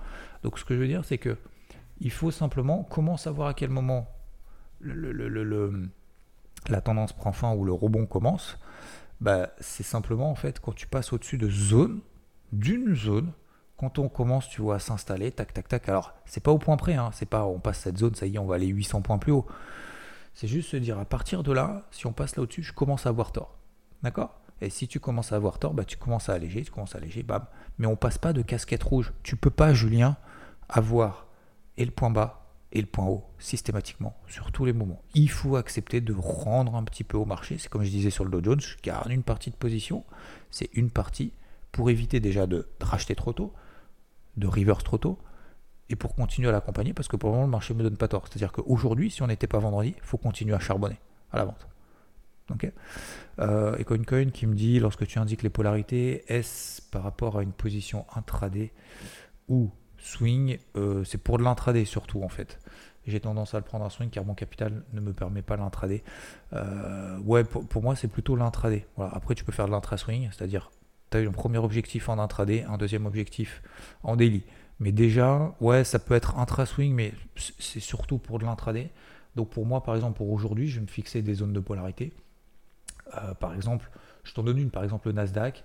Donc, 0.44 0.58
ce 0.58 0.64
que 0.64 0.74
je 0.74 0.80
veux 0.80 0.88
dire, 0.88 1.04
c'est 1.04 1.18
que 1.18 1.38
il 2.00 2.12
faut 2.12 2.32
simplement 2.32 2.88
comment 2.90 3.18
savoir 3.18 3.50
à 3.50 3.54
quel 3.54 3.70
moment 3.70 4.08
la 4.82 6.82
tendance 6.82 7.14
prend 7.14 7.32
fin 7.32 7.54
ou 7.54 7.66
le 7.66 7.74
rebond 7.74 8.06
commence, 8.06 8.58
bah, 9.22 9.50
c'est 9.60 9.84
simplement 9.84 10.30
en 10.30 10.36
fait 10.36 10.60
quand 10.60 10.74
tu 10.74 10.88
passes 10.88 11.14
au-dessus 11.14 11.38
de 11.38 11.50
zone, 11.50 12.02
d'une 12.52 12.96
zone, 12.96 13.32
quand 13.78 14.00
on 14.00 14.08
commence, 14.08 14.48
tu 14.48 14.62
vois, 14.62 14.76
à 14.76 14.80
s'installer, 14.80 15.32
tac, 15.32 15.54
tac, 15.54 15.68
tac. 15.68 15.90
Alors, 15.90 16.14
c'est 16.26 16.42
pas 16.42 16.52
au 16.52 16.58
point 16.58 16.78
près, 16.78 16.94
hein, 16.94 17.10
c'est 17.14 17.26
pas 17.26 17.46
on 17.46 17.60
passe 17.60 17.80
cette 17.80 17.98
zone, 17.98 18.16
ça 18.16 18.26
y 18.26 18.36
est, 18.36 18.40
on 18.40 18.46
va 18.46 18.56
aller 18.56 18.68
800 18.68 19.02
points 19.02 19.18
plus 19.18 19.32
haut. 19.32 19.46
C'est 20.34 20.48
juste 20.48 20.70
se 20.70 20.78
dire, 20.78 21.00
à 21.00 21.06
partir 21.06 21.44
de 21.44 21.52
là, 21.52 21.84
si 21.92 22.08
on 22.08 22.14
passe 22.14 22.36
là 22.36 22.44
au-dessus, 22.44 22.64
je 22.64 22.74
commence 22.74 23.06
à 23.06 23.10
avoir 23.10 23.32
tort. 23.32 23.58
D'accord? 24.04 24.40
Et 24.62 24.70
si 24.70 24.88
tu 24.88 25.00
commences 25.00 25.34
à 25.34 25.36
avoir 25.36 25.60
tort, 25.60 25.74
bah, 25.74 25.84
tu 25.84 25.98
commences 25.98 26.30
à 26.30 26.34
alléger, 26.34 26.64
tu 26.64 26.72
commences 26.72 26.96
à 26.96 27.00
alléger, 27.00 27.24
bam. 27.24 27.46
Mais 27.78 27.88
on 27.88 27.96
passe 27.96 28.18
pas 28.18 28.34
de 28.34 28.42
casquette 28.42 28.84
rouge. 28.84 29.14
Tu 29.24 29.36
peux 29.36 29.50
pas, 29.50 29.74
Julien, 29.74 30.18
avoir 30.70 31.28
et 31.78 31.86
le 31.86 31.92
point 31.92 32.10
bas 32.10 32.45
et 32.76 32.82
le 32.82 32.88
point 32.88 33.06
haut 33.06 33.24
systématiquement 33.40 34.16
sur 34.28 34.52
tous 34.52 34.66
les 34.66 34.74
moments. 34.74 35.02
Il 35.16 35.30
faut 35.30 35.56
accepter 35.56 36.02
de 36.02 36.14
rendre 36.14 36.76
un 36.76 36.84
petit 36.84 37.06
peu 37.06 37.18
au 37.18 37.26
marché. 37.26 37.58
C'est 37.58 37.70
comme 37.70 37.84
je 37.84 37.90
disais 37.90 38.10
sur 38.10 38.26
le 38.26 38.30
Dow 38.30 38.44
Jones, 38.44 38.60
je 38.60 38.76
garde 38.84 39.10
une 39.10 39.24
partie 39.24 39.50
de 39.50 39.56
position. 39.56 40.04
C'est 40.52 40.70
une 40.74 40.92
partie 40.92 41.32
pour 41.72 41.90
éviter 41.90 42.20
déjà 42.20 42.46
de 42.48 42.68
racheter 42.82 43.16
trop 43.16 43.32
tôt, 43.32 43.54
de 44.36 44.46
reverse 44.46 44.84
trop 44.84 44.98
tôt, 44.98 45.18
et 45.90 45.96
pour 45.96 46.16
continuer 46.16 46.50
à 46.50 46.52
l'accompagner 46.52 46.94
parce 46.94 47.08
que 47.08 47.16
pour 47.16 47.30
le 47.30 47.36
moment 47.36 47.46
le 47.46 47.52
marché 47.52 47.74
ne 47.74 47.80
me 47.80 47.84
donne 47.84 47.98
pas 47.98 48.10
tort. 48.10 48.28
C'est-à-dire 48.28 48.52
qu'aujourd'hui, 48.52 49.10
si 49.10 49.24
on 49.24 49.28
n'était 49.28 49.48
pas 49.48 49.60
vendredi, 49.60 49.96
il 49.96 50.04
faut 50.04 50.18
continuer 50.18 50.54
à 50.54 50.60
charbonner 50.60 51.00
à 51.32 51.38
la 51.38 51.46
vente. 51.46 51.68
Ok? 52.52 52.72
Euh, 53.40 53.78
et 53.78 53.86
CoinCoin 53.86 54.32
qui 54.32 54.48
me 54.48 54.54
dit 54.54 54.80
lorsque 54.80 55.08
tu 55.08 55.18
indiques 55.18 55.44
les 55.44 55.50
polarités, 55.50 56.24
est-ce 56.28 56.82
par 56.82 57.04
rapport 57.04 57.38
à 57.38 57.44
une 57.44 57.54
position 57.54 58.06
intraday 58.16 58.74
ou 59.48 59.72
swing, 60.06 60.60
euh, 60.76 61.04
c'est 61.04 61.18
pour 61.18 61.38
de 61.38 61.44
l'intraday 61.44 61.86
surtout 61.86 62.24
en 62.24 62.30
fait. 62.30 62.60
J'ai 63.08 63.20
tendance 63.20 63.54
à 63.54 63.60
le 63.60 63.64
prendre 63.64 63.86
en 63.86 63.90
swing 63.90 64.10
car 64.10 64.26
mon 64.26 64.34
capital 64.34 64.84
ne 64.94 65.00
me 65.00 65.14
permet 65.14 65.42
pas 65.42 65.58
l'intraday. 65.58 66.04
Euh, 66.54 67.20
ouais, 67.20 67.44
pour, 67.44 67.84
moi 67.84 67.96
c'est 67.96 68.08
plutôt 68.08 68.36
l'intraday. 68.36 68.86
Après 68.98 69.36
tu 69.36 69.44
peux 69.44 69.52
faire 69.52 69.66
de 69.68 69.72
l'intra-swing, 69.72 70.30
c'est-à-dire 70.32 70.72
tu 71.12 71.18
as 71.18 71.22
eu 71.22 71.28
un 71.28 71.32
premier 71.32 71.58
objectif 71.58 72.10
en 72.10 72.20
intraday, 72.20 72.64
un 72.64 72.78
deuxième 72.78 73.06
objectif 73.06 73.62
en 74.04 74.16
daily. 74.16 74.44
Mais 74.80 74.92
déjà, 74.92 75.56
ouais, 75.62 75.84
ça 75.84 76.00
peut 76.00 76.16
être 76.16 76.38
intra-swing, 76.38 76.94
mais 76.94 77.14
c'est 77.36 77.80
surtout 77.80 78.18
pour 78.18 78.40
de 78.40 78.46
l'intraday. 78.46 78.92
Donc 79.36 79.50
pour 79.50 79.66
moi, 79.66 79.84
par 79.84 79.96
exemple, 79.96 80.18
pour 80.18 80.32
aujourd'hui, 80.32 80.68
je 80.68 80.76
vais 80.76 80.82
me 80.82 80.88
fixer 80.88 81.22
des 81.22 81.36
zones 81.36 81.54
de 81.54 81.60
polarité. 81.60 82.14
Euh, 83.16 83.34
par 83.36 83.54
exemple, 83.54 83.90
je 84.24 84.34
t'en 84.34 84.44
donne 84.44 84.58
une, 84.58 84.72
par 84.72 84.84
exemple 84.84 85.08
le 85.08 85.14
Nasdaq, 85.14 85.64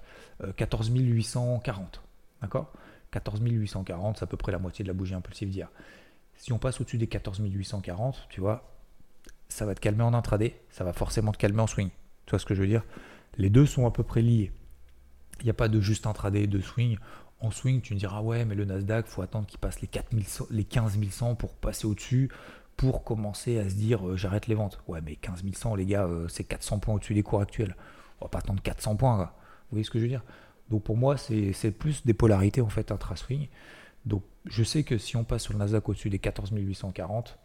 14 0.56 0.90
840. 0.90 2.02
D'accord? 2.42 2.72
14 3.10 3.40
840, 3.42 4.18
c'est 4.18 4.24
à 4.24 4.26
peu 4.26 4.36
près 4.36 4.52
la 4.52 4.58
moitié 4.58 4.82
de 4.82 4.88
la 4.88 4.94
bougie 4.94 5.14
impulsive 5.14 5.50
d'hier. 5.50 5.70
Si 6.36 6.52
on 6.52 6.58
passe 6.58 6.80
au-dessus 6.80 6.98
des 6.98 7.06
14 7.06 7.40
840, 7.40 8.26
tu 8.30 8.40
vois, 8.40 8.70
ça 9.48 9.66
va 9.66 9.74
te 9.74 9.80
calmer 9.80 10.04
en 10.04 10.14
intraday, 10.14 10.60
ça 10.70 10.84
va 10.84 10.92
forcément 10.92 11.32
te 11.32 11.38
calmer 11.38 11.60
en 11.60 11.66
swing. 11.66 11.90
Tu 12.26 12.30
vois 12.30 12.38
ce 12.38 12.46
que 12.46 12.54
je 12.54 12.62
veux 12.62 12.68
dire? 12.68 12.84
Les 13.36 13.50
deux 13.50 13.66
sont 13.66 13.86
à 13.86 13.90
peu 13.90 14.02
près 14.02 14.22
liés. 14.22 14.52
Il 15.40 15.44
n'y 15.44 15.50
a 15.50 15.54
pas 15.54 15.68
de 15.68 15.80
juste 15.80 16.06
intraday 16.06 16.46
de 16.46 16.60
swing. 16.60 16.98
En 17.40 17.50
swing, 17.50 17.80
tu 17.80 17.94
me 17.94 17.98
diras, 17.98 18.20
ouais, 18.20 18.44
mais 18.44 18.54
le 18.54 18.64
Nasdaq, 18.64 19.06
faut 19.06 19.22
attendre 19.22 19.46
qu'il 19.46 19.58
passe 19.58 19.80
les, 19.80 19.88
4 19.88 20.08
les 20.50 20.64
15 20.64 20.98
100 21.10 21.34
pour 21.36 21.54
passer 21.54 21.86
au-dessus, 21.86 22.30
pour 22.76 23.02
commencer 23.02 23.58
à 23.58 23.68
se 23.68 23.74
dire, 23.74 24.06
euh, 24.06 24.16
j'arrête 24.16 24.46
les 24.46 24.54
ventes. 24.54 24.80
Ouais, 24.86 25.00
mais 25.00 25.16
15 25.16 25.42
100, 25.52 25.74
les 25.74 25.86
gars, 25.86 26.04
euh, 26.04 26.28
c'est 26.28 26.44
400 26.44 26.78
points 26.78 26.94
au-dessus 26.94 27.14
des 27.14 27.22
cours 27.22 27.40
actuels. 27.40 27.76
On 28.20 28.26
va 28.26 28.28
pas 28.28 28.38
attendre 28.38 28.62
400 28.62 28.96
points. 28.96 29.16
Vous 29.16 29.28
voyez 29.72 29.84
ce 29.84 29.90
que 29.90 29.98
je 29.98 30.04
veux 30.04 30.10
dire? 30.10 30.22
Donc 30.70 30.84
pour 30.84 30.96
moi, 30.96 31.16
c'est 31.16 31.70
plus 31.72 32.04
des 32.06 32.14
polarités 32.14 32.60
en 32.60 32.68
fait 32.68 32.92
intra-swing. 32.92 33.48
Donc 34.06 34.22
je 34.46 34.62
sais 34.62 34.84
que 34.84 34.96
si 34.98 35.16
on 35.16 35.24
passe 35.24 35.42
sur 35.42 35.52
le 35.52 35.58
Nasdaq 35.58 35.88
au-dessus 35.88 36.10
des 36.10 36.18
14 36.18 36.52
840, 36.52 37.38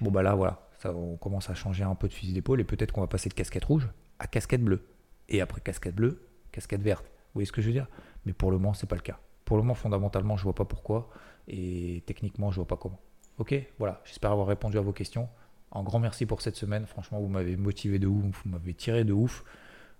bon 0.00 0.10
bah 0.10 0.22
là 0.22 0.34
voilà, 0.34 0.68
ça, 0.78 0.94
on 0.94 1.16
commence 1.16 1.50
à 1.50 1.54
changer 1.54 1.84
un 1.84 1.94
peu 1.94 2.08
de 2.08 2.12
fusil 2.12 2.32
d'épaule 2.32 2.60
et 2.60 2.64
peut-être 2.64 2.92
qu'on 2.92 3.00
va 3.00 3.08
passer 3.08 3.28
de 3.28 3.34
casquette 3.34 3.64
rouge 3.64 3.88
à 4.18 4.26
casquette 4.26 4.62
bleue. 4.62 4.86
Et 5.28 5.40
après 5.40 5.60
casquette 5.60 5.94
bleue, 5.94 6.26
casquette 6.52 6.82
verte. 6.82 7.04
Vous 7.04 7.34
voyez 7.34 7.46
ce 7.46 7.52
que 7.52 7.60
je 7.60 7.66
veux 7.66 7.72
dire? 7.72 7.88
Mais 8.24 8.32
pour 8.32 8.50
le 8.50 8.58
moment, 8.58 8.72
c'est 8.74 8.86
pas 8.86 8.96
le 8.96 9.02
cas. 9.02 9.18
Pour 9.44 9.56
le 9.56 9.62
moment, 9.62 9.74
fondamentalement, 9.74 10.36
je 10.36 10.44
vois 10.44 10.54
pas 10.54 10.64
pourquoi 10.64 11.10
et 11.48 12.02
techniquement, 12.06 12.50
je 12.50 12.56
vois 12.56 12.66
pas 12.66 12.76
comment. 12.76 13.00
Ok, 13.38 13.54
voilà, 13.78 14.00
j'espère 14.04 14.32
avoir 14.32 14.46
répondu 14.46 14.78
à 14.78 14.80
vos 14.80 14.92
questions. 14.92 15.28
Un 15.72 15.82
grand 15.82 15.98
merci 15.98 16.26
pour 16.26 16.40
cette 16.40 16.56
semaine. 16.56 16.86
Franchement, 16.86 17.20
vous 17.20 17.28
m'avez 17.28 17.56
motivé 17.56 17.98
de 17.98 18.06
ouf, 18.06 18.42
vous 18.44 18.50
m'avez 18.50 18.74
tiré 18.74 19.04
de 19.04 19.12
ouf. 19.12 19.44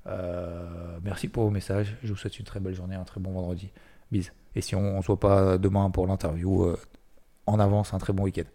Euh, 0.09 0.99
merci 1.03 1.29
pour 1.29 1.45
vos 1.45 1.51
messages. 1.51 1.97
Je 2.03 2.09
vous 2.09 2.17
souhaite 2.17 2.39
une 2.39 2.45
très 2.45 2.61
belle 2.61 2.75
journée, 2.75 2.95
un 2.95 3.05
très 3.05 3.21
bon 3.21 3.33
vendredi. 3.33 3.71
Bis. 4.11 4.33
Et 4.55 4.61
si 4.61 4.75
on 4.75 4.97
ne 4.97 5.03
se 5.03 5.07
voit 5.07 5.21
pas 5.21 5.59
demain 5.59 5.91
pour 5.91 6.07
l'interview, 6.07 6.65
euh, 6.65 6.79
en 7.47 7.61
avance, 7.61 7.95
un 7.95 7.99
très 7.99 8.13
bon 8.13 8.25
week-end. 8.25 8.49